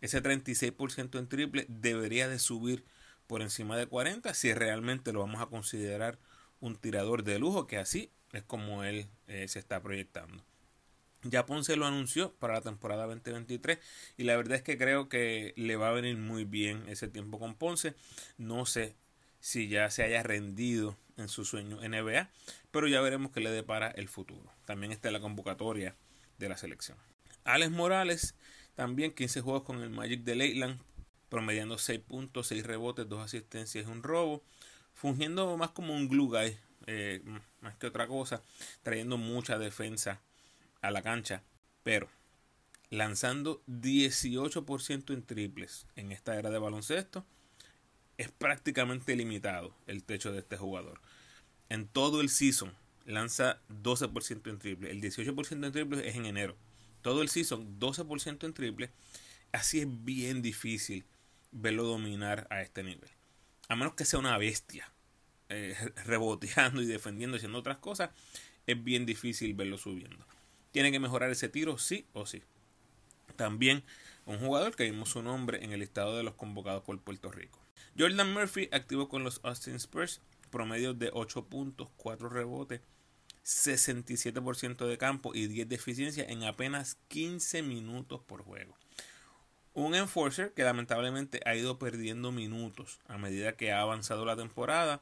Ese 0.00 0.22
36% 0.22 1.18
en 1.18 1.28
triple 1.28 1.66
debería 1.68 2.28
de 2.28 2.38
subir 2.38 2.84
por 3.26 3.42
encima 3.42 3.76
de 3.76 3.86
40 3.86 4.32
si 4.34 4.52
realmente 4.54 5.12
lo 5.12 5.20
vamos 5.20 5.40
a 5.40 5.46
considerar 5.46 6.18
un 6.60 6.76
tirador 6.76 7.24
de 7.24 7.38
lujo, 7.38 7.66
que 7.66 7.78
así 7.78 8.10
es 8.32 8.42
como 8.42 8.84
él 8.84 9.08
eh, 9.26 9.48
se 9.48 9.58
está 9.58 9.80
proyectando. 9.80 10.44
Ya 11.22 11.46
Ponce 11.46 11.76
lo 11.76 11.86
anunció 11.86 12.32
para 12.34 12.54
la 12.54 12.60
temporada 12.60 13.06
2023 13.06 13.78
y 14.16 14.22
la 14.22 14.36
verdad 14.36 14.56
es 14.56 14.62
que 14.62 14.78
creo 14.78 15.08
que 15.08 15.52
le 15.56 15.76
va 15.76 15.88
a 15.88 15.92
venir 15.92 16.16
muy 16.16 16.44
bien 16.44 16.84
ese 16.88 17.08
tiempo 17.08 17.40
con 17.40 17.56
Ponce. 17.56 17.94
No 18.36 18.66
sé 18.66 18.94
si 19.40 19.68
ya 19.68 19.90
se 19.90 20.04
haya 20.04 20.22
rendido 20.22 20.96
en 21.18 21.28
su 21.28 21.44
sueño 21.44 21.76
NBA, 21.76 22.30
pero 22.70 22.88
ya 22.88 23.00
veremos 23.00 23.32
qué 23.32 23.40
le 23.40 23.50
depara 23.50 23.88
el 23.88 24.08
futuro. 24.08 24.50
También 24.64 24.92
está 24.92 25.10
la 25.10 25.20
convocatoria 25.20 25.94
de 26.38 26.48
la 26.48 26.56
selección. 26.56 26.96
Alex 27.44 27.70
Morales, 27.70 28.34
también 28.74 29.12
15 29.12 29.40
juegos 29.40 29.62
con 29.62 29.82
el 29.82 29.90
Magic 29.90 30.22
de 30.22 30.36
Leyland, 30.36 30.80
promediando 31.28 31.78
6 31.78 32.00
puntos, 32.00 32.46
6 32.48 32.64
rebotes, 32.64 33.08
2 33.08 33.24
asistencias 33.24 33.86
y 33.86 33.90
un 33.90 34.02
robo, 34.02 34.42
fungiendo 34.94 35.56
más 35.56 35.70
como 35.70 35.94
un 35.94 36.08
glue 36.08 36.28
guy, 36.28 36.56
eh, 36.86 37.22
más 37.60 37.76
que 37.76 37.86
otra 37.86 38.06
cosa, 38.06 38.42
trayendo 38.82 39.18
mucha 39.18 39.58
defensa 39.58 40.20
a 40.80 40.90
la 40.90 41.02
cancha, 41.02 41.42
pero 41.82 42.08
lanzando 42.90 43.62
18% 43.66 45.12
en 45.12 45.22
triples 45.22 45.86
en 45.96 46.12
esta 46.12 46.38
era 46.38 46.50
de 46.50 46.58
baloncesto, 46.58 47.24
es 48.18 48.30
prácticamente 48.32 49.16
limitado 49.16 49.72
el 49.86 50.02
techo 50.02 50.32
de 50.32 50.40
este 50.40 50.56
jugador. 50.56 51.00
En 51.68 51.86
todo 51.86 52.20
el 52.20 52.28
season 52.28 52.74
lanza 53.06 53.60
12% 53.82 54.50
en 54.50 54.58
triple. 54.58 54.90
El 54.90 55.00
18% 55.00 55.64
en 55.64 55.72
triple 55.72 56.06
es 56.06 56.16
en 56.16 56.26
enero. 56.26 56.56
Todo 57.00 57.22
el 57.22 57.28
season 57.28 57.78
12% 57.78 58.44
en 58.44 58.52
triple. 58.52 58.90
Así 59.52 59.80
es 59.80 59.86
bien 60.04 60.42
difícil 60.42 61.04
verlo 61.52 61.84
dominar 61.84 62.46
a 62.50 62.60
este 62.60 62.82
nivel. 62.82 63.08
A 63.68 63.76
menos 63.76 63.94
que 63.94 64.04
sea 64.04 64.18
una 64.18 64.36
bestia. 64.36 64.90
Eh, 65.48 65.76
reboteando 66.04 66.82
y 66.82 66.86
defendiendo 66.86 67.36
haciendo 67.36 67.58
otras 67.58 67.78
cosas. 67.78 68.10
Es 68.66 68.82
bien 68.82 69.06
difícil 69.06 69.54
verlo 69.54 69.78
subiendo. 69.78 70.26
Tiene 70.72 70.90
que 70.90 71.00
mejorar 71.00 71.30
ese 71.30 71.48
tiro 71.48 71.78
sí 71.78 72.04
o 72.12 72.26
sí. 72.26 72.42
También 73.36 73.84
un 74.26 74.38
jugador 74.40 74.74
que 74.74 74.84
vimos 74.84 75.10
su 75.10 75.22
nombre 75.22 75.64
en 75.64 75.72
el 75.72 75.80
listado 75.80 76.16
de 76.16 76.24
los 76.24 76.34
convocados 76.34 76.82
por 76.82 76.98
Puerto 77.00 77.30
Rico. 77.30 77.58
Jordan 77.98 78.32
Murphy 78.32 78.68
activo 78.70 79.08
con 79.08 79.24
los 79.24 79.40
Austin 79.42 79.74
Spurs, 79.74 80.20
promedio 80.50 80.94
de 80.94 81.10
8 81.12 81.46
puntos, 81.46 81.88
4 81.96 82.28
rebotes, 82.28 82.80
67% 83.44 84.86
de 84.86 84.98
campo 84.98 85.34
y 85.34 85.48
10 85.48 85.68
de 85.68 85.74
eficiencia 85.74 86.24
en 86.28 86.44
apenas 86.44 86.96
15 87.08 87.62
minutos 87.62 88.20
por 88.20 88.44
juego. 88.44 88.76
Un 89.74 89.96
enforcer 89.96 90.52
que 90.54 90.62
lamentablemente 90.62 91.40
ha 91.44 91.56
ido 91.56 91.80
perdiendo 91.80 92.30
minutos 92.30 93.00
a 93.08 93.18
medida 93.18 93.56
que 93.56 93.72
ha 93.72 93.80
avanzado 93.80 94.24
la 94.24 94.36
temporada 94.36 95.00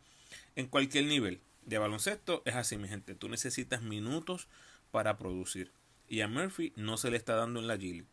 en 0.55 0.67
cualquier 0.67 1.05
nivel 1.05 1.43
de 1.67 1.77
baloncesto. 1.77 2.41
Es 2.47 2.55
así, 2.55 2.79
mi 2.79 2.89
gente. 2.89 3.15
Tú 3.15 3.29
necesitas 3.29 3.83
minutos 3.83 4.49
para 4.91 5.19
producir. 5.19 5.71
Y 6.09 6.23
a 6.23 6.29
Murphy 6.29 6.73
no 6.77 6.97
se 6.97 7.11
le 7.11 7.19
está 7.19 7.35
dando 7.35 7.61
en 7.61 7.67
la 7.67 7.77
G 7.77 8.07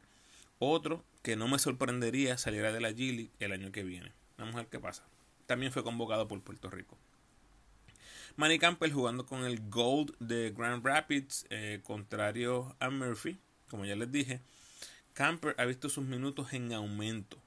Otro 0.60 1.06
que 1.22 1.38
no 1.38 1.48
me 1.48 1.58
sorprendería 1.58 2.38
saliera 2.38 2.74
de 2.74 2.82
la 2.82 2.92
G 2.92 3.30
el 3.40 3.52
año 3.54 3.72
que 3.72 3.84
viene. 3.84 4.12
Vamos 4.44 4.56
a 4.60 4.68
ver 4.70 4.82
pasa. 4.82 5.04
También 5.46 5.72
fue 5.72 5.86
convocado 5.86 6.28
por 6.28 6.42
Puerto 6.42 6.70
Rico. 6.70 6.98
Manny 8.36 8.60
Campbell 8.60 8.92
jugando 8.92 9.26
con 9.26 9.46
el 9.46 9.70
Gold 9.70 10.18
de 10.20 10.52
Grand 10.52 10.86
Rapids, 10.86 11.46
eh, 11.50 11.80
contrario 11.82 12.76
a 12.82 12.90
Murphy, 12.90 13.40
como 13.70 13.86
ya 13.86 13.96
les 13.96 14.12
dije. 14.12 14.42
Camper 15.14 15.56
ha 15.58 15.64
visto 15.64 15.88
sus 15.88 16.04
minutos 16.04 16.52
en 16.52 16.74
aumento 16.74 17.38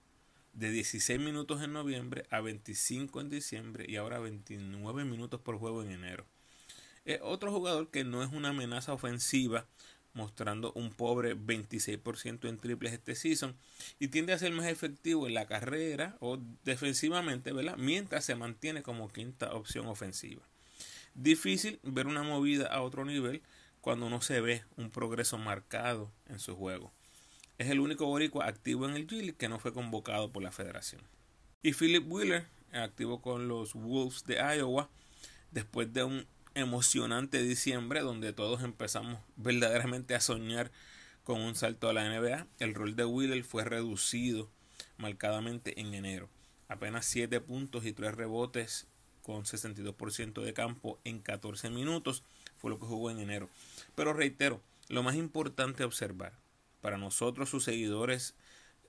de 0.54 0.70
16 0.70 1.20
minutos 1.20 1.62
en 1.62 1.74
noviembre 1.74 2.24
a 2.30 2.40
25 2.40 3.20
en 3.20 3.28
diciembre 3.28 3.84
y 3.86 3.96
ahora 3.96 4.18
29 4.18 5.04
minutos 5.04 5.38
por 5.42 5.58
juego 5.58 5.82
en 5.82 5.90
enero. 5.90 6.24
Es 7.04 7.20
otro 7.20 7.52
jugador 7.52 7.90
que 7.90 8.04
no 8.04 8.22
es 8.22 8.32
una 8.32 8.48
amenaza 8.48 8.94
ofensiva, 8.94 9.66
mostrando 10.16 10.72
un 10.72 10.90
pobre 10.90 11.36
26% 11.36 12.48
en 12.48 12.56
triples 12.56 12.94
este 12.94 13.14
season 13.14 13.54
y 14.00 14.08
tiende 14.08 14.32
a 14.32 14.38
ser 14.38 14.50
más 14.52 14.66
efectivo 14.66 15.26
en 15.26 15.34
la 15.34 15.46
carrera 15.46 16.16
o 16.20 16.38
defensivamente, 16.64 17.52
¿verdad? 17.52 17.76
Mientras 17.76 18.24
se 18.24 18.34
mantiene 18.34 18.82
como 18.82 19.12
quinta 19.12 19.52
opción 19.52 19.86
ofensiva. 19.86 20.42
Difícil 21.14 21.78
ver 21.82 22.06
una 22.06 22.22
movida 22.22 22.66
a 22.66 22.80
otro 22.80 23.04
nivel 23.04 23.42
cuando 23.82 24.10
no 24.10 24.22
se 24.22 24.40
ve 24.40 24.64
un 24.76 24.90
progreso 24.90 25.38
marcado 25.38 26.10
en 26.28 26.40
su 26.40 26.56
juego. 26.56 26.92
Es 27.58 27.68
el 27.68 27.80
único 27.80 28.06
boricua 28.06 28.46
activo 28.46 28.88
en 28.88 28.96
el 28.96 29.06
G 29.06 29.34
que 29.36 29.48
no 29.48 29.58
fue 29.58 29.72
convocado 29.72 30.32
por 30.32 30.42
la 30.42 30.50
federación. 30.50 31.02
Y 31.62 31.72
Philip 31.72 32.10
Wheeler, 32.10 32.46
activo 32.72 33.20
con 33.20 33.48
los 33.48 33.74
Wolves 33.74 34.24
de 34.24 34.36
Iowa, 34.36 34.88
después 35.50 35.92
de 35.92 36.04
un 36.04 36.26
emocionante 36.56 37.42
diciembre 37.42 38.00
donde 38.00 38.32
todos 38.32 38.62
empezamos 38.62 39.20
verdaderamente 39.36 40.14
a 40.14 40.20
soñar 40.20 40.72
con 41.22 41.42
un 41.42 41.54
salto 41.54 41.90
a 41.90 41.92
la 41.92 42.08
NBA. 42.08 42.46
El 42.58 42.74
rol 42.74 42.96
de 42.96 43.04
Wheeler 43.04 43.44
fue 43.44 43.64
reducido 43.64 44.48
marcadamente 44.96 45.78
en 45.78 45.92
enero. 45.92 46.30
Apenas 46.68 47.04
7 47.04 47.42
puntos 47.42 47.84
y 47.84 47.92
3 47.92 48.14
rebotes 48.14 48.86
con 49.22 49.44
62% 49.44 50.42
de 50.42 50.54
campo 50.54 50.98
en 51.04 51.20
14 51.20 51.68
minutos 51.68 52.22
fue 52.56 52.70
lo 52.70 52.78
que 52.80 52.86
jugó 52.86 53.10
en 53.10 53.20
enero. 53.20 53.50
Pero 53.94 54.14
reitero, 54.14 54.62
lo 54.88 55.02
más 55.02 55.14
importante 55.14 55.84
observar 55.84 56.32
para 56.80 56.96
nosotros 56.96 57.50
sus 57.50 57.64
seguidores 57.64 58.34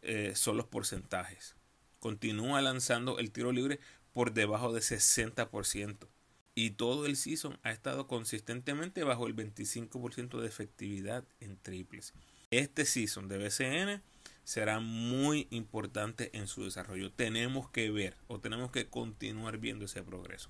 eh, 0.04 0.32
son 0.36 0.56
los 0.56 0.68
porcentajes. 0.68 1.56
Continúa 2.00 2.62
lanzando 2.62 3.20
el 3.20 3.32
tiro 3.32 3.52
libre 3.52 3.82
por 4.14 4.32
debajo 4.32 4.72
de 4.72 4.80
60% 4.80 6.08
y 6.58 6.72
todo 6.72 7.06
el 7.06 7.18
season 7.18 7.60
ha 7.62 7.70
estado 7.70 8.08
consistentemente 8.08 9.04
bajo 9.04 9.28
el 9.28 9.36
25% 9.36 10.42
de 10.42 10.48
efectividad 10.48 11.24
en 11.40 11.56
triples. 11.58 12.16
Este 12.50 12.86
season 12.86 13.28
de 13.28 13.38
BCN 13.38 14.02
será 14.44 14.80
muy 14.80 15.46
importante 15.52 16.36
en 16.36 16.48
su 16.48 16.64
desarrollo. 16.64 17.12
Tenemos 17.12 17.70
que 17.70 17.92
ver 17.92 18.18
o 18.26 18.40
tenemos 18.40 18.72
que 18.72 18.88
continuar 18.88 19.60
viendo 19.60 19.86
ese 19.86 20.02
progreso. 20.02 20.50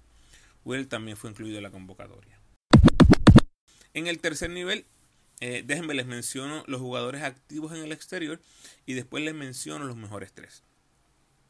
Will 0.63 0.87
también 0.87 1.17
fue 1.17 1.31
incluido 1.31 1.57
en 1.57 1.63
la 1.63 1.71
convocatoria. 1.71 2.39
En 3.93 4.07
el 4.07 4.19
tercer 4.19 4.49
nivel, 4.49 4.85
eh, 5.41 5.61
déjenme 5.65 5.93
les 5.93 6.05
menciono 6.05 6.63
los 6.67 6.79
jugadores 6.79 7.21
activos 7.23 7.73
en 7.73 7.83
el 7.83 7.91
exterior 7.91 8.39
y 8.85 8.93
después 8.93 9.25
les 9.25 9.35
menciono 9.35 9.83
los 9.83 9.97
mejores 9.97 10.31
tres. 10.31 10.63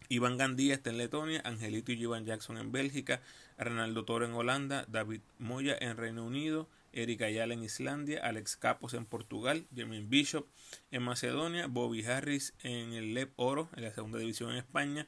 Iván 0.10 0.38
Gandía 0.38 0.74
está 0.74 0.90
en 0.90 0.98
Letonia, 0.98 1.42
Angelito 1.44 1.92
y 1.92 2.02
Ivan 2.02 2.26
Jackson 2.26 2.58
en 2.58 2.72
Bélgica, 2.72 3.22
Renaldo 3.58 4.06
Toro 4.06 4.26
en 4.26 4.34
Holanda, 4.34 4.86
David 4.88 5.22
Moya 5.40 5.78
en 5.80 5.98
Reino 5.98 6.26
Unido, 6.26 6.68
Erika 6.94 7.26
Ayala 7.26 7.54
en 7.54 7.64
Islandia, 7.64 8.22
Alex 8.24 8.56
Capos 8.56 8.94
en 8.94 9.06
Portugal, 9.06 9.66
Jermaine 9.76 10.08
Bishop 10.08 10.48
en 10.92 11.04
Macedonia, 11.04 11.68
Bobby 11.68 12.04
Harris 12.06 12.54
en 12.64 12.94
el 12.94 13.14
LEP 13.14 13.34
Oro 13.36 13.70
en 13.76 13.84
la 13.84 13.94
segunda 13.94 14.18
división 14.18 14.52
en 14.52 14.58
España, 14.58 15.08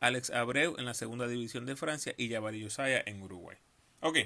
Alex 0.00 0.30
Abreu 0.30 0.76
en 0.78 0.84
la 0.84 0.94
segunda 0.94 1.28
división 1.28 1.66
de 1.66 1.76
Francia 1.76 2.14
y 2.16 2.30
Jabari 2.30 2.60
Yosaya 2.60 3.02
en 3.06 3.22
Uruguay. 3.22 3.56
Ok, 4.00 4.18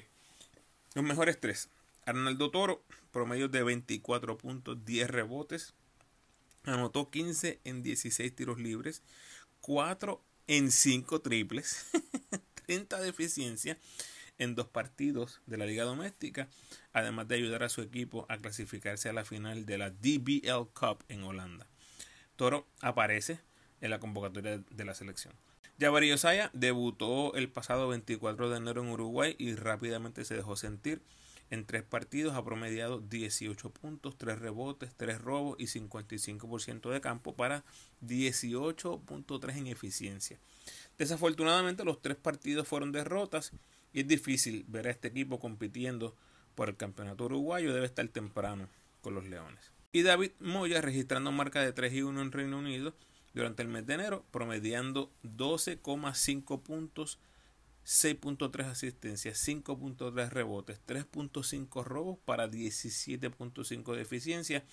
los 0.94 1.04
mejores 1.04 1.38
tres. 1.40 1.68
Arnaldo 2.06 2.50
Toro, 2.50 2.82
promedio 3.12 3.48
de 3.48 3.62
24 3.62 4.36
puntos, 4.36 4.84
10 4.84 5.08
rebotes, 5.08 5.74
anotó 6.64 7.10
15 7.10 7.60
en 7.64 7.82
16 7.82 8.34
tiros 8.34 8.58
libres, 8.58 9.02
4 9.64 10.22
en 10.46 10.70
5 10.70 11.22
triples, 11.22 11.86
30 12.66 13.00
de 13.00 13.08
eficiencia 13.08 13.78
en 14.36 14.54
dos 14.54 14.68
partidos 14.68 15.40
de 15.46 15.56
la 15.56 15.64
liga 15.64 15.84
doméstica, 15.84 16.50
además 16.92 17.28
de 17.28 17.36
ayudar 17.36 17.62
a 17.62 17.70
su 17.70 17.80
equipo 17.80 18.26
a 18.28 18.36
clasificarse 18.36 19.08
a 19.08 19.14
la 19.14 19.24
final 19.24 19.64
de 19.64 19.78
la 19.78 19.88
DBL 19.88 20.68
Cup 20.74 21.02
en 21.08 21.22
Holanda. 21.24 21.66
Toro 22.36 22.66
aparece 22.82 23.40
en 23.80 23.88
la 23.88 24.00
convocatoria 24.00 24.58
de 24.58 24.84
la 24.84 24.94
selección. 24.94 25.32
Jabari 25.80 26.12
Osaya 26.12 26.50
debutó 26.52 27.34
el 27.34 27.48
pasado 27.48 27.88
24 27.88 28.50
de 28.50 28.58
enero 28.58 28.82
en 28.82 28.90
Uruguay 28.90 29.34
y 29.38 29.54
rápidamente 29.54 30.26
se 30.26 30.34
dejó 30.34 30.56
sentir. 30.56 31.00
En 31.54 31.64
tres 31.66 31.84
partidos 31.84 32.34
ha 32.34 32.44
promediado 32.44 32.98
18 32.98 33.70
puntos, 33.70 34.18
3 34.18 34.40
rebotes, 34.40 34.92
3 34.96 35.20
robos 35.20 35.54
y 35.60 35.66
55% 35.66 36.90
de 36.90 37.00
campo 37.00 37.36
para 37.36 37.62
18.3 38.04 39.56
en 39.56 39.68
eficiencia. 39.68 40.40
Desafortunadamente 40.98 41.84
los 41.84 42.02
tres 42.02 42.16
partidos 42.16 42.66
fueron 42.66 42.90
derrotas 42.90 43.52
y 43.92 44.00
es 44.00 44.08
difícil 44.08 44.64
ver 44.66 44.88
a 44.88 44.90
este 44.90 45.06
equipo 45.06 45.38
compitiendo 45.38 46.16
por 46.56 46.70
el 46.70 46.76
campeonato 46.76 47.26
uruguayo. 47.26 47.72
Debe 47.72 47.86
estar 47.86 48.08
temprano 48.08 48.68
con 49.00 49.14
los 49.14 49.24
Leones. 49.24 49.70
Y 49.92 50.02
David 50.02 50.32
Moya 50.40 50.80
registrando 50.80 51.30
marca 51.30 51.60
de 51.60 51.72
3 51.72 51.94
y 51.94 52.02
1 52.02 52.20
en 52.20 52.32
Reino 52.32 52.58
Unido 52.58 52.94
durante 53.32 53.62
el 53.62 53.68
mes 53.68 53.86
de 53.86 53.94
enero, 53.94 54.24
promediando 54.32 55.12
12,5 55.22 56.62
puntos, 56.62 57.20
6.3 57.86 58.64
asistencias, 58.66 59.46
5.3 59.46 60.30
rebotes, 60.30 60.80
3.5 60.86 61.84
robos 61.84 62.18
para 62.24 62.48
17.5 62.48 63.94
de 63.94 64.02
eficiencia. 64.02 64.64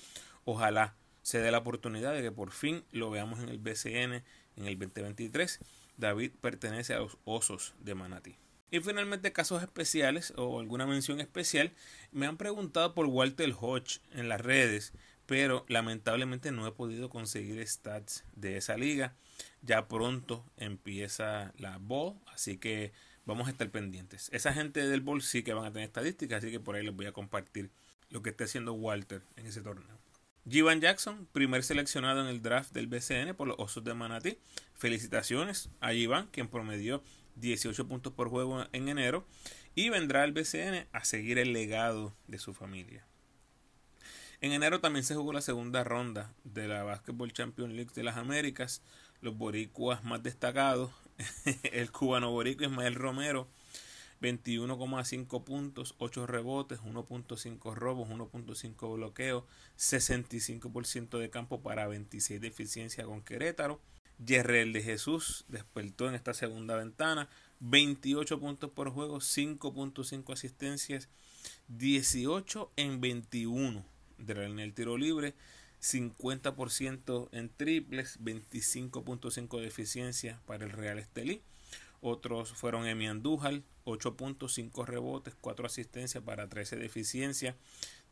Ojalá 0.46 0.96
se 1.22 1.40
dé 1.40 1.52
la 1.52 1.60
oportunidad 1.60 2.14
de 2.14 2.22
que 2.22 2.32
por 2.32 2.52
fin 2.52 2.84
lo 2.92 3.10
veamos 3.10 3.40
en 3.40 3.50
el 3.50 3.60
BCN 3.60 4.24
en 4.56 4.66
el 4.66 4.80
2023. 4.80 5.60
David 5.98 6.32
pertenece 6.42 6.94
a 6.94 7.00
los 7.00 7.18
Osos 7.26 7.74
de 7.80 7.96
Manatí. 7.96 8.36
Y 8.72 8.80
finalmente 8.80 9.34
casos 9.34 9.62
especiales 9.62 10.34
o 10.38 10.60
alguna 10.60 10.88
mención 10.88 11.20
especial. 11.20 11.74
Me 12.12 12.26
han 12.26 12.38
preguntado 12.38 12.94
por 12.94 13.06
Walter 13.08 13.54
Hodge 13.60 14.00
en 14.14 14.30
las 14.30 14.40
redes 14.40 14.94
pero 15.32 15.64
lamentablemente 15.70 16.52
no 16.52 16.68
he 16.68 16.74
podido 16.74 17.10
conseguir 17.10 17.66
stats 17.66 18.26
de 18.36 18.58
esa 18.58 18.76
liga. 18.76 19.16
Ya 19.62 19.88
pronto 19.88 20.46
empieza 20.58 21.54
la 21.58 21.78
Bowl, 21.78 22.16
así 22.34 22.58
que 22.58 22.94
vamos 23.26 23.48
a 23.48 23.52
estar 23.52 23.70
pendientes. 23.70 24.30
Esa 24.34 24.54
gente 24.54 24.88
del 24.88 25.02
Bowl 25.02 25.22
sí 25.22 25.44
que 25.44 25.54
van 25.54 25.66
a 25.66 25.72
tener 25.72 25.88
estadísticas, 25.88 26.40
así 26.40 26.52
que 26.52 26.60
por 26.60 26.76
ahí 26.76 26.84
les 26.84 26.96
voy 26.96 27.06
a 27.06 27.12
compartir 27.12 27.72
lo 28.10 28.22
que 28.22 28.32
esté 28.32 28.46
haciendo 28.46 28.74
Walter 28.74 29.22
en 29.36 29.46
ese 29.46 29.62
torneo. 29.62 29.98
Jivan 30.50 30.82
Jackson, 30.82 31.28
primer 31.32 31.64
seleccionado 31.64 32.22
en 32.22 32.28
el 32.28 32.42
draft 32.42 32.74
del 32.74 32.88
BCN 32.88 33.36
por 33.36 33.48
los 33.48 33.58
Osos 33.60 33.84
de 33.84 33.94
Manatí. 33.94 34.40
Felicitaciones 34.74 35.70
a 35.80 35.92
Jivan, 35.92 36.28
quien 36.28 36.48
promedió 36.48 37.04
18 37.36 37.88
puntos 37.88 38.14
por 38.14 38.30
juego 38.30 38.66
en 38.72 38.90
enero 38.90 39.26
y 39.76 39.90
vendrá 39.90 40.24
al 40.24 40.34
BCN 40.34 40.88
a 40.92 41.06
seguir 41.06 41.38
el 41.38 41.54
legado 41.54 42.16
de 42.28 42.40
su 42.40 42.54
familia. 42.54 43.06
En 44.42 44.54
enero 44.54 44.80
también 44.80 45.06
se 45.06 45.14
jugó 45.14 45.34
la 45.34 45.42
segunda 45.42 45.84
ronda 45.84 46.34
de 46.44 46.68
la 46.68 46.82
Basketball 46.84 47.32
Champions 47.32 47.74
League 47.74 47.92
de 47.94 48.02
las 48.02 48.18
Américas. 48.18 48.82
Los 49.22 49.38
boricuas 49.38 50.04
más 50.04 50.24
destacados, 50.24 50.92
el 51.64 51.92
cubano 51.92 52.32
boricua 52.32 52.68
Ismael 52.68 52.96
Romero, 52.96 53.48
21,5 54.22 55.44
puntos, 55.44 55.96
8 55.98 56.28
rebotes, 56.28 56.80
1.5 56.82 57.74
robos, 57.74 58.10
1.5 58.10 58.96
bloqueos, 58.96 59.44
65% 59.78 61.18
de 61.18 61.30
campo 61.30 61.62
para 61.62 61.88
26 61.88 62.42
de 62.42 62.48
eficiencia 62.48 63.06
con 63.06 63.22
Querétaro. 63.22 63.80
Yerrel 64.24 64.72
de 64.74 64.84
Jesús 64.84 65.46
despertó 65.48 66.08
en 66.08 66.14
esta 66.14 66.36
segunda 66.36 66.76
ventana, 66.76 67.28
28 67.60 68.40
puntos 68.40 68.70
por 68.70 68.92
juego, 68.92 69.18
5.5 69.18 70.34
asistencias, 70.34 71.10
18 71.70 72.72
en 72.76 73.02
21 73.02 73.84
en 74.28 74.60
el 74.60 74.74
tiro 74.74 74.98
libre, 74.98 75.34
50% 75.82 77.30
en 77.32 77.50
triples, 77.50 78.20
25.5 78.22 79.60
de 79.60 79.68
eficiencia 79.68 80.40
para 80.46 80.66
el 80.66 80.72
Real 80.72 81.00
Estelí. 81.00 81.42
Otros 82.02 82.52
fueron 82.54 82.88
Emi 82.88 83.08
Andújar, 83.08 83.62
8.5 83.86 84.86
rebotes, 84.86 85.36
4 85.40 85.66
asistencias 85.66 86.24
para 86.24 86.48
13 86.48 86.78
de 86.78 86.86
eficiencia, 86.86 87.56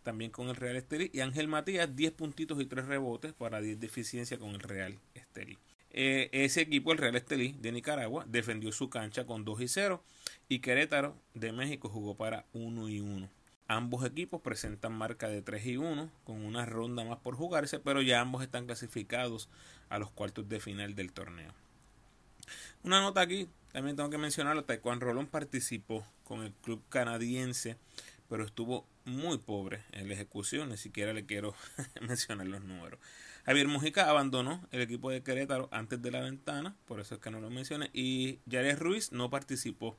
también 0.04 0.32
con 0.32 0.50
el 0.50 0.56
Real 0.56 0.76
Estelí. 0.76 1.10
Y 1.14 1.22
Ángel 1.22 1.48
Matías, 1.48 1.96
10 1.96 2.12
puntitos 2.14 2.60
y 2.62 2.66
3 2.66 2.86
rebotes 2.86 3.34
para 3.34 3.62
10 3.62 3.80
de 3.80 3.88
eficiencia 3.88 4.38
con 4.38 4.50
el 4.50 4.60
Real 4.60 5.00
Estelí. 5.14 5.58
Eh, 5.92 6.30
ese 6.32 6.62
equipo, 6.62 6.92
el 6.92 7.00
Real 7.00 7.16
Estelí 7.16 7.56
de 7.60 7.72
Nicaragua, 7.72 8.26
defendió 8.28 8.72
su 8.72 8.90
cancha 8.90 9.26
con 9.26 9.44
2 9.44 9.62
y 9.62 9.68
0 9.68 10.04
y 10.48 10.60
Querétaro 10.60 11.16
de 11.34 11.52
México 11.52 11.90
jugó 11.90 12.16
para 12.16 12.46
1 12.54 12.90
y 12.90 13.00
1. 13.00 13.30
Ambos 13.72 14.04
equipos 14.04 14.42
presentan 14.42 14.94
marca 14.94 15.28
de 15.28 15.44
3 15.44 15.64
y 15.68 15.78
1 15.78 16.10
con 16.24 16.44
una 16.44 16.66
ronda 16.66 17.04
más 17.04 17.20
por 17.20 17.36
jugarse, 17.36 17.78
pero 17.78 18.02
ya 18.02 18.20
ambos 18.20 18.42
están 18.42 18.66
clasificados 18.66 19.48
a 19.90 20.00
los 20.00 20.10
cuartos 20.10 20.50
de 20.50 20.60
final 20.60 20.96
del 20.96 21.12
torneo. 21.12 21.54
Una 22.84 23.00
nota 23.00 23.22
aquí, 23.22 23.48
también 23.72 23.96
tengo 23.96 24.10
que 24.10 24.18
mencionarlo, 24.18 24.64
Taekwondo 24.64 25.06
Rolón 25.06 25.28
participó 25.28 26.04
con 26.24 26.42
el 26.42 26.52
club 26.64 26.82
canadiense, 26.90 27.78
pero 28.28 28.44
estuvo 28.44 28.88
muy 29.06 29.38
pobre 29.38 29.84
en 29.92 30.08
la 30.08 30.16
ejecución, 30.16 30.70
ni 30.70 30.78
siquiera 30.78 31.14
le 31.14 31.28
quiero 31.28 31.54
mencionar 32.02 32.48
los 32.48 32.64
números. 32.64 33.00
Javier 33.46 33.68
Mujica 33.68 34.10
abandonó 34.10 34.68
el 34.72 34.82
equipo 34.82 35.12
de 35.12 35.22
Querétaro 35.22 35.70
antes 35.72 36.02
de 36.02 36.10
la 36.10 36.22
ventana, 36.22 36.76
por 36.88 37.00
eso 37.02 37.14
es 37.14 37.22
que 37.22 37.30
no 37.30 37.40
lo 37.40 37.52
mencioné, 37.52 37.92
y 37.94 38.40
Jared 38.50 38.80
Ruiz 38.80 39.12
no 39.12 39.30
participó 39.30 39.96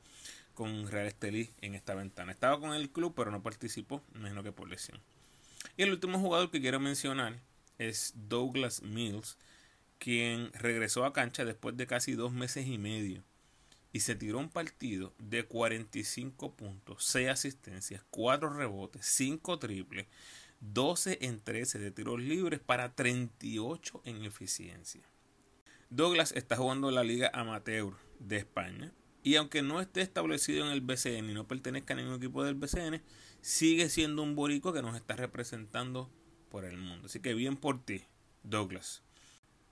con 0.55 0.89
Real 0.89 1.07
Estelí 1.07 1.51
en 1.61 1.75
esta 1.75 1.95
ventana. 1.95 2.33
Estaba 2.33 2.61
con 2.61 2.75
el 2.75 2.91
club, 2.91 3.15
pero 3.17 3.31
no 3.31 3.43
participó, 3.43 4.03
menos 4.13 4.45
que 4.45 4.53
por 4.53 4.69
lesión. 4.69 5.01
Y 5.77 5.83
el 5.83 5.91
último 5.91 6.19
jugador 6.19 6.51
que 6.51 6.61
quiero 6.61 6.81
mencionar 6.81 7.41
es 7.79 8.13
Douglas 8.15 8.83
Mills, 8.83 9.37
quien 9.99 10.53
regresó 10.55 11.05
a 11.05 11.13
cancha 11.13 11.45
después 11.45 11.77
de 11.77 11.87
casi 11.87 12.13
dos 12.13 12.33
meses 12.33 12.67
y 12.67 12.79
medio 12.79 13.23
y 13.93 14.01
se 14.01 14.15
tiró 14.15 14.39
un 14.39 14.49
partido 14.49 15.13
de 15.19 15.45
45 15.45 16.55
puntos, 16.55 17.05
6 17.05 17.29
asistencias, 17.29 18.03
4 18.11 18.51
rebotes, 18.51 19.05
5 19.07 19.59
triples, 19.59 20.07
12 20.61 21.19
en 21.23 21.41
13 21.41 21.79
de 21.79 21.91
tiros 21.91 22.21
libres 22.21 22.61
para 22.61 22.95
38 22.95 24.03
en 24.05 24.25
eficiencia. 24.25 25.03
Douglas 25.89 26.33
está 26.33 26.57
jugando 26.57 26.91
la 26.91 27.03
Liga 27.03 27.31
Amateur 27.35 27.95
de 28.21 28.37
España 28.37 28.93
y 29.23 29.37
aunque 29.37 29.63
no 29.63 29.81
esté 29.81 30.01
establecido 30.01 30.65
en 30.67 30.73
el 30.73 30.81
BCN 30.81 31.31
y 31.31 31.35
no 31.35 31.47
pertenezca 31.47 31.95
a 31.95 31.97
ningún 31.97 32.15
equipo 32.15 32.45
del 32.45 32.55
BCN, 32.55 33.03
sigue 33.41 33.89
siendo 33.89 34.23
un 34.23 34.35
borico 34.35 34.73
que 34.73 34.83
nos 34.83 34.97
está 34.97 35.17
representando 35.17 36.11
por 36.49 36.65
el 36.65 36.77
mundo. 36.77 37.07
Así 37.07 37.21
que 37.21 37.35
bien 37.35 37.57
por 37.57 37.85
ti, 37.85 38.05
Douglas. 38.43 39.03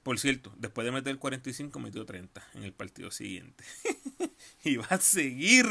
Por 0.03 0.19
cierto, 0.19 0.55
después 0.57 0.85
de 0.85 0.93
meter 0.93 1.19
45, 1.19 1.79
metió 1.81 2.07
30 2.07 2.43
en 2.55 2.65
el 2.65 2.73
partido 2.73 3.11
siguiente. 3.11 3.65
y 4.65 4.77
va 4.77 4.87
a 4.87 5.01
seguir. 5.01 5.67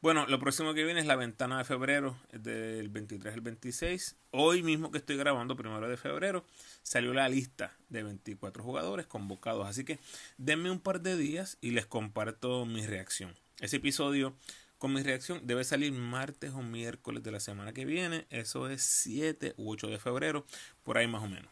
Bueno, 0.00 0.26
lo 0.28 0.38
próximo 0.38 0.74
que 0.74 0.84
viene 0.84 1.00
es 1.00 1.06
la 1.06 1.16
ventana 1.16 1.58
de 1.58 1.64
febrero, 1.64 2.16
del 2.30 2.88
23 2.88 3.34
al 3.34 3.40
26. 3.40 4.14
Hoy 4.30 4.62
mismo 4.62 4.92
que 4.92 4.98
estoy 4.98 5.16
grabando, 5.16 5.56
primero 5.56 5.88
de 5.88 5.96
febrero, 5.96 6.44
salió 6.84 7.12
la 7.12 7.28
lista 7.28 7.76
de 7.88 8.04
24 8.04 8.62
jugadores 8.62 9.06
convocados. 9.06 9.66
Así 9.66 9.84
que 9.84 9.98
denme 10.36 10.70
un 10.70 10.78
par 10.78 11.00
de 11.00 11.16
días 11.16 11.58
y 11.60 11.72
les 11.72 11.84
comparto 11.84 12.64
mi 12.64 12.86
reacción. 12.86 13.34
Ese 13.58 13.78
episodio 13.78 14.36
con 14.78 14.92
mi 14.92 15.02
reacción 15.02 15.40
debe 15.42 15.64
salir 15.64 15.90
martes 15.90 16.52
o 16.52 16.62
miércoles 16.62 17.24
de 17.24 17.32
la 17.32 17.40
semana 17.40 17.72
que 17.72 17.84
viene. 17.84 18.24
Eso 18.30 18.68
es 18.68 18.82
7 18.82 19.54
u 19.56 19.72
8 19.72 19.88
de 19.88 19.98
febrero, 19.98 20.46
por 20.84 20.96
ahí 20.96 21.08
más 21.08 21.24
o 21.24 21.28
menos. 21.28 21.50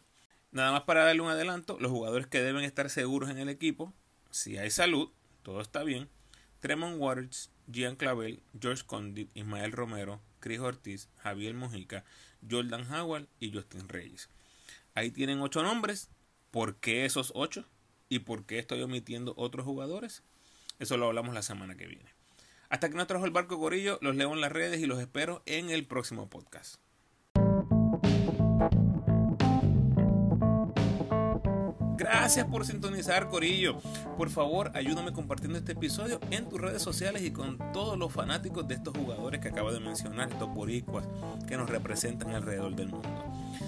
Nada 0.52 0.70
más 0.70 0.82
para 0.82 1.02
darle 1.02 1.22
un 1.22 1.30
adelanto, 1.30 1.78
los 1.80 1.90
jugadores 1.90 2.28
que 2.28 2.40
deben 2.40 2.62
estar 2.62 2.90
seguros 2.90 3.28
en 3.28 3.38
el 3.38 3.48
equipo, 3.48 3.92
si 4.30 4.56
hay 4.56 4.70
salud, 4.70 5.10
todo 5.42 5.60
está 5.60 5.82
bien. 5.82 6.08
Tremont 6.66 6.98
Waters, 6.98 7.48
Gian 7.70 7.94
Clavel, 7.94 8.42
George 8.60 8.82
Condit, 8.84 9.30
Ismael 9.34 9.70
Romero, 9.70 10.20
Chris 10.40 10.58
Ortiz, 10.58 11.08
Javier 11.18 11.54
Mojica, 11.54 12.02
Jordan 12.50 12.92
Howard 12.92 13.28
y 13.38 13.52
Justin 13.52 13.88
Reyes. 13.88 14.28
Ahí 14.96 15.12
tienen 15.12 15.40
ocho 15.42 15.62
nombres. 15.62 16.10
¿Por 16.50 16.74
qué 16.74 17.04
esos 17.04 17.30
ocho? 17.36 17.64
¿Y 18.08 18.18
por 18.18 18.46
qué 18.46 18.58
estoy 18.58 18.82
omitiendo 18.82 19.32
otros 19.36 19.64
jugadores? 19.64 20.24
Eso 20.80 20.96
lo 20.96 21.06
hablamos 21.06 21.36
la 21.36 21.42
semana 21.42 21.76
que 21.76 21.86
viene. 21.86 22.10
Hasta 22.68 22.88
que 22.88 22.96
nos 22.96 23.06
trajo 23.06 23.26
el 23.26 23.30
barco 23.30 23.60
Corillo, 23.60 24.00
los 24.02 24.16
leo 24.16 24.32
en 24.32 24.40
las 24.40 24.50
redes 24.50 24.80
y 24.80 24.86
los 24.86 24.98
espero 24.98 25.44
en 25.46 25.70
el 25.70 25.86
próximo 25.86 26.28
podcast. 26.28 26.80
Gracias 31.96 32.44
por 32.46 32.66
sintonizar, 32.66 33.28
Corillo. 33.30 33.80
Por 34.18 34.28
favor, 34.28 34.70
ayúdame 34.74 35.14
compartiendo 35.14 35.58
este 35.58 35.72
episodio 35.72 36.20
en 36.30 36.46
tus 36.46 36.60
redes 36.60 36.82
sociales 36.82 37.22
y 37.22 37.30
con 37.30 37.56
todos 37.72 37.96
los 37.96 38.12
fanáticos 38.12 38.68
de 38.68 38.74
estos 38.74 38.94
jugadores 38.94 39.40
que 39.40 39.48
acabo 39.48 39.72
de 39.72 39.80
mencionar, 39.80 40.30
estos 40.30 40.52
boricuas 40.52 41.06
que 41.48 41.56
nos 41.56 41.70
representan 41.70 42.34
alrededor 42.34 42.76
del 42.76 42.88
mundo. 42.88 43.08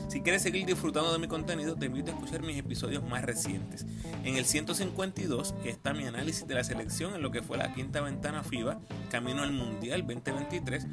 Si 0.09 0.20
quieres 0.20 0.43
seguir 0.43 0.66
disfrutando 0.66 1.11
de 1.11 1.18
mi 1.18 1.26
contenido, 1.26 1.74
te 1.76 1.87
invito 1.87 2.11
a 2.11 2.14
escuchar 2.14 2.43
mis 2.43 2.59
episodios 2.59 3.03
más 3.03 3.24
recientes. 3.24 3.87
En 4.24 4.37
el 4.37 4.45
152 4.45 5.55
está 5.64 5.95
mi 5.95 6.05
análisis 6.07 6.47
de 6.47 6.55
la 6.55 6.64
selección 6.64 7.14
en 7.14 7.22
lo 7.22 7.31
que 7.31 7.43
fue 7.43 7.57
la 7.57 7.72
quinta 7.72 8.03
ventana 8.03 8.43
FIBA, 8.43 8.79
camino 9.11 9.43
al 9.43 9.53
Mundial 9.53 10.07
2023. 10.07 10.87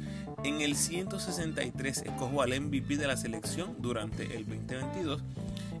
En 0.44 0.62
el 0.62 0.74
163 0.74 1.98
escojo 1.98 2.40
al 2.40 2.58
MVP 2.58 2.96
de 2.96 3.06
la 3.06 3.16
selección 3.18 3.76
durante 3.78 4.36
el 4.36 4.46
2022 4.46 5.22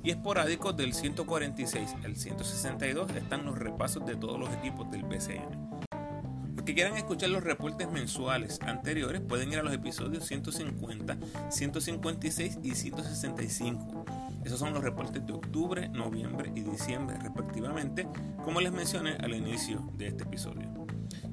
y 0.06 0.10
esporádicos 0.10 0.76
del 0.76 0.94
146 0.94 1.96
al 2.04 2.14
162 2.14 3.10
están 3.16 3.44
los 3.44 3.58
repasos 3.58 4.06
de 4.06 4.14
todos 4.14 4.38
los 4.38 4.48
equipos 4.54 4.88
del 4.88 5.02
BCN. 5.02 5.82
Los 6.54 6.64
que 6.64 6.74
quieran 6.74 6.96
escuchar 6.96 7.30
los 7.30 7.42
reportes 7.42 7.90
mensuales 7.90 8.60
anteriores 8.62 9.20
pueden 9.20 9.52
ir 9.52 9.58
a 9.58 9.64
los 9.64 9.74
episodios 9.74 10.24
150, 10.26 11.16
156 11.48 12.58
y 12.62 12.70
165. 12.76 14.04
Esos 14.44 14.60
son 14.60 14.72
los 14.72 14.84
reportes 14.84 15.26
de 15.26 15.32
octubre, 15.32 15.88
noviembre 15.88 16.52
y 16.54 16.60
diciembre 16.60 17.18
respectivamente, 17.20 18.06
como 18.44 18.60
les 18.60 18.70
mencioné 18.70 19.16
al 19.16 19.34
inicio 19.34 19.90
de 19.98 20.06
este 20.06 20.22
episodio. 20.22 20.72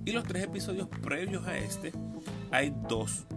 Y 0.03 0.13
los 0.13 0.23
tres 0.23 0.45
episodios 0.45 0.87
previos 0.87 1.45
a 1.45 1.59
este, 1.59 1.91
hay 2.49 2.73
dos 2.89 3.27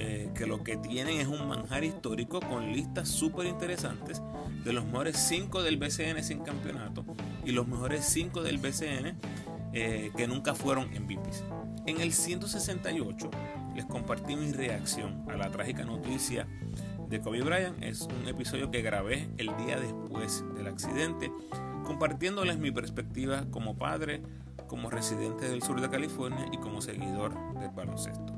eh, 0.00 0.30
que 0.32 0.46
lo 0.46 0.62
que 0.62 0.76
tienen 0.76 1.20
es 1.20 1.26
un 1.26 1.48
manjar 1.48 1.82
histórico 1.82 2.38
con 2.38 2.72
listas 2.72 3.08
súper 3.08 3.48
interesantes 3.48 4.22
de 4.64 4.72
los 4.72 4.84
mejores 4.84 5.16
5 5.16 5.64
del 5.64 5.76
BCN 5.76 6.22
sin 6.22 6.38
campeonato 6.38 7.04
y 7.44 7.50
los 7.50 7.66
mejores 7.66 8.04
5 8.04 8.44
del 8.44 8.58
BCN 8.58 9.16
eh, 9.72 10.12
que 10.16 10.28
nunca 10.28 10.54
fueron 10.54 10.88
MVPs. 10.90 11.42
En 11.86 12.00
el 12.00 12.12
168 12.12 13.28
les 13.74 13.86
compartí 13.86 14.36
mi 14.36 14.52
reacción 14.52 15.24
a 15.28 15.36
la 15.36 15.50
trágica 15.50 15.84
noticia 15.84 16.46
de 17.08 17.20
Kobe 17.20 17.42
Bryant. 17.42 17.82
Es 17.82 18.02
un 18.02 18.28
episodio 18.28 18.70
que 18.70 18.82
grabé 18.82 19.28
el 19.36 19.48
día 19.56 19.80
después 19.80 20.44
del 20.54 20.68
accidente, 20.68 21.32
compartiéndoles 21.84 22.58
mi 22.58 22.70
perspectiva 22.70 23.46
como 23.50 23.76
padre, 23.76 24.22
como 24.68 24.90
residente 24.90 25.48
del 25.48 25.60
sur 25.60 25.80
de 25.80 25.90
California 25.90 26.46
y 26.52 26.58
como 26.58 26.80
seguidor 26.80 27.34
del 27.58 27.70
baloncesto 27.70 28.37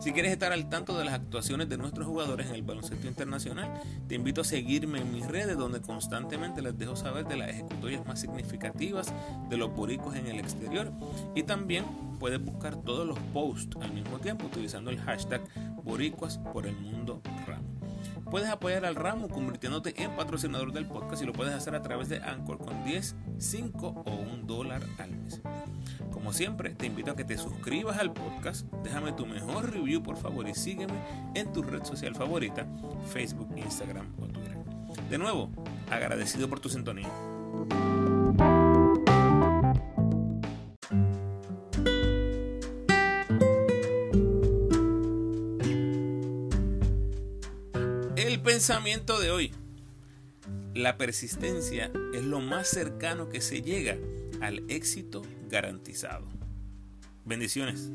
Si 0.00 0.12
quieres 0.12 0.32
estar 0.32 0.52
al 0.52 0.68
tanto 0.68 0.96
de 0.98 1.04
las 1.04 1.14
actuaciones 1.14 1.68
de 1.68 1.76
nuestros 1.76 2.06
jugadores 2.06 2.48
en 2.48 2.54
el 2.54 2.62
baloncesto 2.62 3.06
internacional, 3.06 3.80
te 4.06 4.14
invito 4.14 4.40
a 4.40 4.44
seguirme 4.44 5.00
en 5.00 5.12
mis 5.12 5.26
redes 5.26 5.56
donde 5.56 5.80
constantemente 5.80 6.62
les 6.62 6.76
dejo 6.78 6.96
saber 6.96 7.26
de 7.26 7.36
las 7.36 7.50
ejecutorias 7.50 8.06
más 8.06 8.20
significativas 8.20 9.12
de 9.48 9.56
los 9.56 9.74
boricos 9.74 10.16
en 10.16 10.26
el 10.26 10.38
exterior 10.38 10.92
y 11.34 11.42
también 11.42 11.84
puedes 12.18 12.42
buscar 12.44 12.76
todos 12.76 13.06
los 13.06 13.18
posts 13.32 13.76
al 13.80 13.92
mismo 13.92 14.18
tiempo 14.18 14.46
utilizando 14.46 14.90
el 14.90 14.98
hashtag 15.00 15.40
boricuas 15.84 16.38
por 16.38 16.66
el 16.66 16.76
mundo 16.76 17.22
ramo. 17.46 17.68
Puedes 18.30 18.50
apoyar 18.50 18.84
al 18.84 18.94
ramo 18.94 19.28
convirtiéndote 19.28 20.02
en 20.02 20.14
patrocinador 20.14 20.72
del 20.72 20.86
podcast 20.86 21.22
y 21.22 21.26
lo 21.26 21.32
puedes 21.32 21.54
hacer 21.54 21.74
a 21.74 21.82
través 21.82 22.08
de 22.10 22.18
Anchor 22.18 22.58
con 22.58 22.84
10, 22.84 23.16
5 23.38 23.86
o 24.04 24.10
1 24.10 24.42
dólar 24.44 24.82
al 24.98 25.10
mes. 25.16 25.40
Como 26.28 26.36
siempre, 26.36 26.74
te 26.74 26.84
invito 26.84 27.12
a 27.12 27.16
que 27.16 27.24
te 27.24 27.38
suscribas 27.38 27.96
al 27.96 28.12
podcast, 28.12 28.70
déjame 28.84 29.12
tu 29.12 29.24
mejor 29.24 29.72
review 29.72 30.02
por 30.02 30.18
favor 30.18 30.46
y 30.46 30.54
sígueme 30.54 30.92
en 31.34 31.50
tu 31.54 31.62
red 31.62 31.82
social 31.84 32.14
favorita, 32.14 32.66
Facebook, 33.10 33.48
Instagram 33.56 34.12
o 34.20 34.26
Twitter. 34.26 34.58
De 35.08 35.16
nuevo, 35.16 35.50
agradecido 35.90 36.46
por 36.46 36.60
tu 36.60 36.68
sintonía. 36.68 37.08
El 48.16 48.42
pensamiento 48.42 49.18
de 49.18 49.30
hoy. 49.30 49.54
La 50.74 50.98
persistencia 50.98 51.90
es 52.12 52.22
lo 52.22 52.40
más 52.40 52.68
cercano 52.68 53.30
que 53.30 53.40
se 53.40 53.62
llega 53.62 53.96
al 54.42 54.62
éxito 54.68 55.22
garantizado. 55.48 56.26
Bendiciones. 57.24 57.90